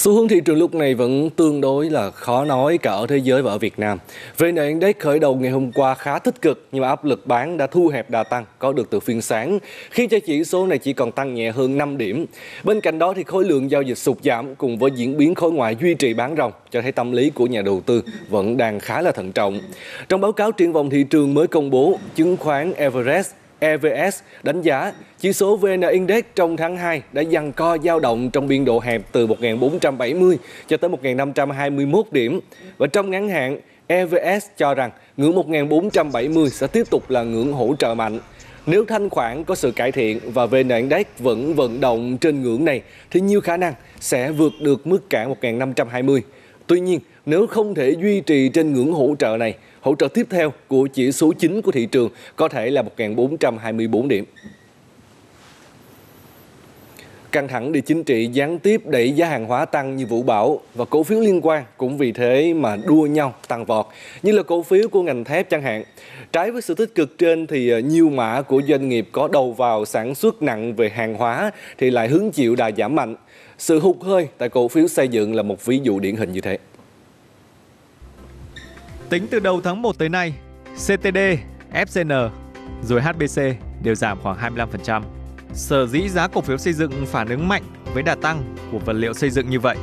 Xu 0.00 0.12
hướng 0.12 0.28
thị 0.28 0.40
trường 0.44 0.58
lúc 0.58 0.74
này 0.74 0.94
vẫn 0.94 1.30
tương 1.30 1.60
đối 1.60 1.90
là 1.90 2.10
khó 2.10 2.44
nói 2.44 2.78
cả 2.78 2.90
ở 2.90 3.06
thế 3.06 3.16
giới 3.16 3.42
và 3.42 3.52
ở 3.52 3.58
Việt 3.58 3.78
Nam. 3.78 3.98
VN 4.38 4.56
Index 4.56 4.96
khởi 4.98 5.18
đầu 5.18 5.34
ngày 5.34 5.50
hôm 5.50 5.72
qua 5.72 5.94
khá 5.94 6.18
tích 6.18 6.42
cực 6.42 6.66
nhưng 6.72 6.82
mà 6.82 6.88
áp 6.88 7.04
lực 7.04 7.26
bán 7.26 7.56
đã 7.56 7.66
thu 7.66 7.88
hẹp 7.88 8.10
đà 8.10 8.22
tăng 8.22 8.44
có 8.58 8.72
được 8.72 8.90
từ 8.90 9.00
phiên 9.00 9.22
sáng, 9.22 9.58
khiến 9.90 10.08
cho 10.08 10.18
chỉ 10.26 10.44
số 10.44 10.66
này 10.66 10.78
chỉ 10.78 10.92
còn 10.92 11.12
tăng 11.12 11.34
nhẹ 11.34 11.50
hơn 11.50 11.78
5 11.78 11.98
điểm. 11.98 12.26
Bên 12.64 12.80
cạnh 12.80 12.98
đó 12.98 13.12
thì 13.16 13.22
khối 13.22 13.44
lượng 13.44 13.70
giao 13.70 13.82
dịch 13.82 13.98
sụt 13.98 14.16
giảm 14.22 14.54
cùng 14.54 14.78
với 14.78 14.90
diễn 14.90 15.16
biến 15.16 15.34
khối 15.34 15.52
ngoại 15.52 15.76
duy 15.80 15.94
trì 15.94 16.14
bán 16.14 16.36
ròng 16.36 16.52
cho 16.70 16.82
thấy 16.82 16.92
tâm 16.92 17.12
lý 17.12 17.30
của 17.30 17.46
nhà 17.46 17.62
đầu 17.62 17.80
tư 17.86 18.02
vẫn 18.28 18.56
đang 18.56 18.80
khá 18.80 19.02
là 19.02 19.12
thận 19.12 19.32
trọng. 19.32 19.60
Trong 20.08 20.20
báo 20.20 20.32
cáo 20.32 20.52
triển 20.52 20.72
vọng 20.72 20.90
thị 20.90 21.04
trường 21.10 21.34
mới 21.34 21.46
công 21.46 21.70
bố, 21.70 21.98
chứng 22.14 22.36
khoán 22.36 22.72
Everest 22.74 23.30
EVS 23.60 24.20
đánh 24.42 24.62
giá 24.62 24.92
chỉ 25.18 25.32
số 25.32 25.56
VN 25.56 25.80
Index 25.80 26.24
trong 26.34 26.56
tháng 26.56 26.76
2 26.76 27.02
đã 27.12 27.22
dằn 27.22 27.52
co 27.52 27.78
dao 27.84 28.00
động 28.00 28.30
trong 28.30 28.48
biên 28.48 28.64
độ 28.64 28.80
hẹp 28.80 29.02
từ 29.12 29.26
1.470 29.26 30.36
cho 30.68 30.76
tới 30.76 30.90
1.521 31.02 32.02
điểm. 32.10 32.40
Và 32.78 32.86
trong 32.86 33.10
ngắn 33.10 33.28
hạn, 33.28 33.58
EVS 33.86 34.46
cho 34.56 34.74
rằng 34.74 34.90
ngưỡng 35.16 35.32
1.470 35.32 36.48
sẽ 36.48 36.66
tiếp 36.66 36.90
tục 36.90 37.10
là 37.10 37.22
ngưỡng 37.22 37.52
hỗ 37.52 37.74
trợ 37.78 37.94
mạnh. 37.94 38.18
Nếu 38.66 38.84
thanh 38.84 39.10
khoản 39.10 39.44
có 39.44 39.54
sự 39.54 39.70
cải 39.70 39.92
thiện 39.92 40.20
và 40.24 40.46
VN 40.46 40.68
Index 40.68 41.06
vẫn 41.18 41.54
vận 41.54 41.80
động 41.80 42.18
trên 42.20 42.42
ngưỡng 42.42 42.64
này 42.64 42.82
thì 43.10 43.20
nhiều 43.20 43.40
khả 43.40 43.56
năng 43.56 43.74
sẽ 44.00 44.30
vượt 44.30 44.52
được 44.60 44.86
mức 44.86 45.10
cản 45.10 45.34
1.520. 45.40 46.20
Tuy 46.66 46.80
nhiên, 46.80 47.00
nếu 47.26 47.46
không 47.46 47.74
thể 47.74 47.90
duy 47.90 48.20
trì 48.20 48.48
trên 48.48 48.72
ngưỡng 48.72 48.92
hỗ 48.92 49.14
trợ 49.18 49.36
này, 49.36 49.54
hỗ 49.80 49.94
trợ 49.94 50.08
tiếp 50.08 50.26
theo 50.30 50.52
của 50.68 50.88
chỉ 50.92 51.12
số 51.12 51.32
chính 51.32 51.62
của 51.62 51.72
thị 51.72 51.86
trường 51.86 52.10
có 52.36 52.48
thể 52.48 52.70
là 52.70 52.82
1.424 52.96 54.08
điểm. 54.08 54.24
Căng 57.32 57.48
thẳng 57.48 57.72
địa 57.72 57.80
chính 57.80 58.04
trị 58.04 58.26
gián 58.32 58.58
tiếp 58.58 58.86
đẩy 58.86 59.12
giá 59.12 59.26
hàng 59.26 59.46
hóa 59.46 59.64
tăng 59.64 59.96
như 59.96 60.06
vũ 60.06 60.22
bão 60.22 60.60
và 60.74 60.84
cổ 60.84 61.02
phiếu 61.02 61.20
liên 61.20 61.40
quan 61.42 61.64
cũng 61.76 61.98
vì 61.98 62.12
thế 62.12 62.54
mà 62.54 62.76
đua 62.76 63.06
nhau 63.06 63.34
tăng 63.48 63.64
vọt, 63.64 63.86
như 64.22 64.32
là 64.32 64.42
cổ 64.42 64.62
phiếu 64.62 64.88
của 64.88 65.02
ngành 65.02 65.24
thép 65.24 65.50
chẳng 65.50 65.62
hạn. 65.62 65.84
Trái 66.32 66.50
với 66.50 66.62
sự 66.62 66.74
tích 66.74 66.94
cực 66.94 67.18
trên 67.18 67.46
thì 67.46 67.70
ờ, 67.70 67.78
nhiều 67.78 68.10
mã 68.10 68.42
của 68.42 68.62
doanh 68.68 68.88
nghiệp 68.88 69.08
có 69.12 69.28
đầu 69.32 69.52
vào 69.52 69.84
sản 69.84 70.14
xuất 70.14 70.42
nặng 70.42 70.74
về 70.74 70.88
hàng 70.88 71.14
hóa 71.14 71.50
thì 71.78 71.90
lại 71.90 72.08
hứng 72.08 72.30
chịu 72.30 72.56
đà 72.56 72.70
giảm 72.76 72.94
mạnh. 72.94 73.16
Sự 73.58 73.80
hụt 73.80 73.96
hơi 74.00 74.28
tại 74.38 74.48
cổ 74.48 74.68
phiếu 74.68 74.88
xây 74.88 75.08
dựng 75.08 75.34
là 75.34 75.42
một 75.42 75.64
ví 75.64 75.80
dụ 75.82 75.98
điển 76.00 76.16
hình 76.16 76.32
như 76.32 76.40
thế. 76.40 76.58
Tính 79.10 79.26
từ 79.30 79.40
đầu 79.40 79.60
tháng 79.60 79.82
1 79.82 79.98
tới 79.98 80.08
nay, 80.08 80.34
CTD, 80.74 81.18
FCN 81.72 82.30
rồi 82.82 83.02
HBC 83.02 83.42
đều 83.82 83.94
giảm 83.94 84.18
khoảng 84.22 84.54
25%. 84.56 85.02
Sở 85.52 85.86
dĩ 85.86 86.08
giá 86.08 86.28
cổ 86.28 86.40
phiếu 86.40 86.58
xây 86.58 86.72
dựng 86.72 87.06
phản 87.06 87.28
ứng 87.28 87.48
mạnh 87.48 87.62
với 87.94 88.02
đà 88.02 88.14
tăng 88.14 88.56
của 88.72 88.78
vật 88.78 88.92
liệu 88.92 89.12
xây 89.12 89.30
dựng 89.30 89.50
như 89.50 89.60
vậy. 89.60 89.76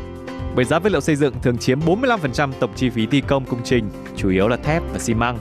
Bởi 0.55 0.65
giá 0.65 0.79
vật 0.79 0.91
liệu 0.91 1.01
xây 1.01 1.15
dựng 1.15 1.33
thường 1.41 1.57
chiếm 1.57 1.79
45% 1.79 2.51
tổng 2.59 2.71
chi 2.75 2.89
phí 2.89 3.05
thi 3.05 3.21
công 3.21 3.45
công 3.45 3.63
trình, 3.63 3.89
chủ 4.15 4.29
yếu 4.29 4.47
là 4.47 4.57
thép 4.57 4.83
và 4.93 4.99
xi 4.99 5.13
măng. 5.13 5.37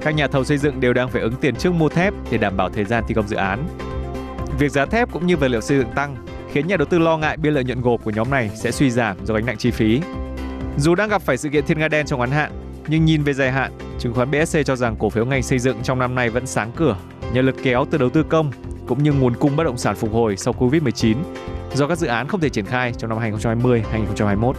Các 0.00 0.14
nhà 0.14 0.26
thầu 0.26 0.44
xây 0.44 0.58
dựng 0.58 0.80
đều 0.80 0.92
đang 0.92 1.08
phải 1.08 1.22
ứng 1.22 1.34
tiền 1.40 1.56
trước 1.56 1.74
mua 1.74 1.88
thép 1.88 2.14
để 2.30 2.38
đảm 2.38 2.56
bảo 2.56 2.70
thời 2.70 2.84
gian 2.84 3.04
thi 3.08 3.14
công 3.14 3.28
dự 3.28 3.36
án. 3.36 3.66
Việc 4.58 4.72
giá 4.72 4.86
thép 4.86 5.12
cũng 5.12 5.26
như 5.26 5.36
vật 5.36 5.48
liệu 5.48 5.60
xây 5.60 5.78
dựng 5.78 5.92
tăng 5.94 6.16
khiến 6.52 6.66
nhà 6.66 6.76
đầu 6.76 6.86
tư 6.86 6.98
lo 6.98 7.16
ngại 7.16 7.36
biên 7.36 7.54
lợi 7.54 7.64
nhuận 7.64 7.80
gộp 7.80 8.04
của 8.04 8.10
nhóm 8.10 8.30
này 8.30 8.50
sẽ 8.54 8.70
suy 8.70 8.90
giảm 8.90 9.26
do 9.26 9.34
gánh 9.34 9.46
nặng 9.46 9.56
chi 9.58 9.70
phí. 9.70 10.00
Dù 10.78 10.94
đang 10.94 11.08
gặp 11.08 11.22
phải 11.22 11.36
sự 11.36 11.48
kiện 11.48 11.66
thiên 11.66 11.78
nga 11.78 11.88
đen 11.88 12.06
trong 12.06 12.20
ngắn 12.20 12.30
hạn, 12.30 12.52
nhưng 12.88 13.04
nhìn 13.04 13.22
về 13.22 13.32
dài 13.32 13.52
hạn, 13.52 13.72
chứng 13.98 14.14
khoán 14.14 14.30
BSC 14.30 14.58
cho 14.64 14.76
rằng 14.76 14.96
cổ 14.98 15.10
phiếu 15.10 15.26
ngành 15.26 15.42
xây 15.42 15.58
dựng 15.58 15.82
trong 15.82 15.98
năm 15.98 16.14
nay 16.14 16.30
vẫn 16.30 16.46
sáng 16.46 16.72
cửa 16.76 16.96
nhờ 17.32 17.42
lực 17.42 17.56
kéo 17.62 17.84
từ 17.90 17.98
đầu 17.98 18.10
tư 18.10 18.22
công 18.22 18.50
cũng 18.86 19.02
như 19.02 19.12
nguồn 19.12 19.36
cung 19.36 19.56
bất 19.56 19.64
động 19.64 19.78
sản 19.78 19.96
phục 19.96 20.12
hồi 20.12 20.36
sau 20.36 20.54
Covid-19 20.58 21.16
do 21.74 21.86
các 21.88 21.98
dự 21.98 22.06
án 22.06 22.28
không 22.28 22.40
thể 22.40 22.48
triển 22.48 22.64
khai 22.64 22.92
trong 22.98 23.10
năm 23.10 23.18
2020-2021. 23.18 24.52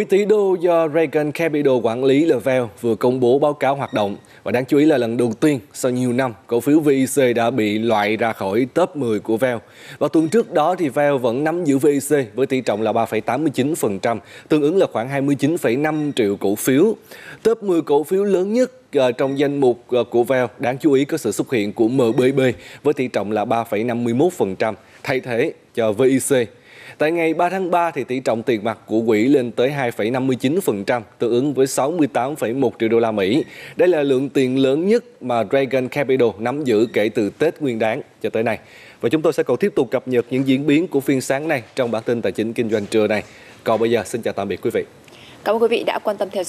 Quỹ 0.00 0.04
tỷ 0.04 0.24
đô 0.24 0.56
do 0.60 0.88
Reagan 0.88 1.32
Capital 1.32 1.72
quản 1.82 2.04
lý 2.04 2.24
Level 2.24 2.62
vừa 2.80 2.94
công 2.94 3.20
bố 3.20 3.38
báo 3.38 3.52
cáo 3.52 3.74
hoạt 3.74 3.94
động 3.94 4.16
và 4.42 4.52
đáng 4.52 4.64
chú 4.64 4.78
ý 4.78 4.84
là 4.84 4.98
lần 4.98 5.16
đầu 5.16 5.32
tiên 5.40 5.60
sau 5.72 5.90
nhiều 5.92 6.12
năm 6.12 6.34
cổ 6.46 6.60
phiếu 6.60 6.80
VIC 6.80 7.36
đã 7.36 7.50
bị 7.50 7.78
loại 7.78 8.16
ra 8.16 8.32
khỏi 8.32 8.66
top 8.74 8.96
10 8.96 9.20
của 9.20 9.36
VEL. 9.36 9.56
Và 9.98 10.08
tuần 10.08 10.28
trước 10.28 10.52
đó 10.52 10.74
thì 10.78 10.88
VEL 10.88 11.16
vẫn 11.16 11.44
nắm 11.44 11.64
giữ 11.64 11.78
VIC 11.78 12.34
với 12.34 12.46
tỷ 12.46 12.60
trọng 12.60 12.82
là 12.82 12.92
3,89%, 12.92 14.18
tương 14.48 14.62
ứng 14.62 14.76
là 14.76 14.86
khoảng 14.92 15.26
29,5 15.26 16.12
triệu 16.16 16.36
cổ 16.36 16.54
phiếu. 16.54 16.96
Top 17.42 17.62
10 17.62 17.82
cổ 17.82 18.04
phiếu 18.04 18.24
lớn 18.24 18.52
nhất 18.52 18.72
à, 18.92 19.10
trong 19.10 19.38
danh 19.38 19.60
mục 19.60 19.84
à, 19.90 20.00
của 20.10 20.24
VEL 20.24 20.46
đáng 20.58 20.78
chú 20.78 20.92
ý 20.92 21.04
có 21.04 21.16
sự 21.16 21.32
xuất 21.32 21.52
hiện 21.52 21.72
của 21.72 21.88
MBB 21.88 22.40
với 22.82 22.94
tỷ 22.94 23.08
trọng 23.08 23.32
là 23.32 23.44
3,51%, 23.44 24.74
thay 25.02 25.20
thế 25.20 25.52
cho 25.74 25.92
VIC 25.92 26.48
Tại 26.98 27.12
ngày 27.12 27.34
3 27.34 27.48
tháng 27.48 27.70
3 27.70 27.90
thì 27.90 28.04
tỷ 28.04 28.20
trọng 28.20 28.42
tiền 28.42 28.64
mặt 28.64 28.78
của 28.86 29.02
quỹ 29.06 29.24
lên 29.24 29.50
tới 29.50 29.72
2,59%, 29.96 31.02
tương 31.18 31.30
ứng 31.30 31.54
với 31.54 31.66
68,1 31.66 32.70
triệu 32.80 32.88
đô 32.88 32.98
la 32.98 33.10
Mỹ. 33.12 33.44
Đây 33.76 33.88
là 33.88 34.02
lượng 34.02 34.28
tiền 34.28 34.58
lớn 34.58 34.88
nhất 34.88 35.04
mà 35.22 35.44
Dragon 35.50 35.88
Capital 35.88 36.28
nắm 36.38 36.64
giữ 36.64 36.86
kể 36.92 37.08
từ 37.08 37.30
Tết 37.30 37.60
Nguyên 37.60 37.78
đán 37.78 38.02
cho 38.22 38.30
tới 38.30 38.42
nay. 38.42 38.58
Và 39.00 39.08
chúng 39.08 39.22
tôi 39.22 39.32
sẽ 39.32 39.42
còn 39.42 39.56
tiếp 39.56 39.72
tục 39.74 39.90
cập 39.90 40.08
nhật 40.08 40.26
những 40.30 40.48
diễn 40.48 40.66
biến 40.66 40.88
của 40.88 41.00
phiên 41.00 41.20
sáng 41.20 41.48
nay 41.48 41.62
trong 41.74 41.90
bản 41.90 42.02
tin 42.02 42.22
tài 42.22 42.32
chính 42.32 42.52
kinh 42.52 42.70
doanh 42.70 42.86
trưa 42.86 43.06
này. 43.06 43.22
Còn 43.64 43.80
bây 43.80 43.90
giờ 43.90 44.02
xin 44.04 44.22
chào 44.22 44.32
tạm 44.32 44.48
biệt 44.48 44.60
quý 44.62 44.70
vị. 44.74 44.84
Cảm 45.44 45.54
ơn 45.54 45.62
quý 45.62 45.68
vị 45.68 45.84
đã 45.86 45.98
quan 45.98 46.16
tâm 46.16 46.28
theo 46.30 46.44
dõi. 46.44 46.48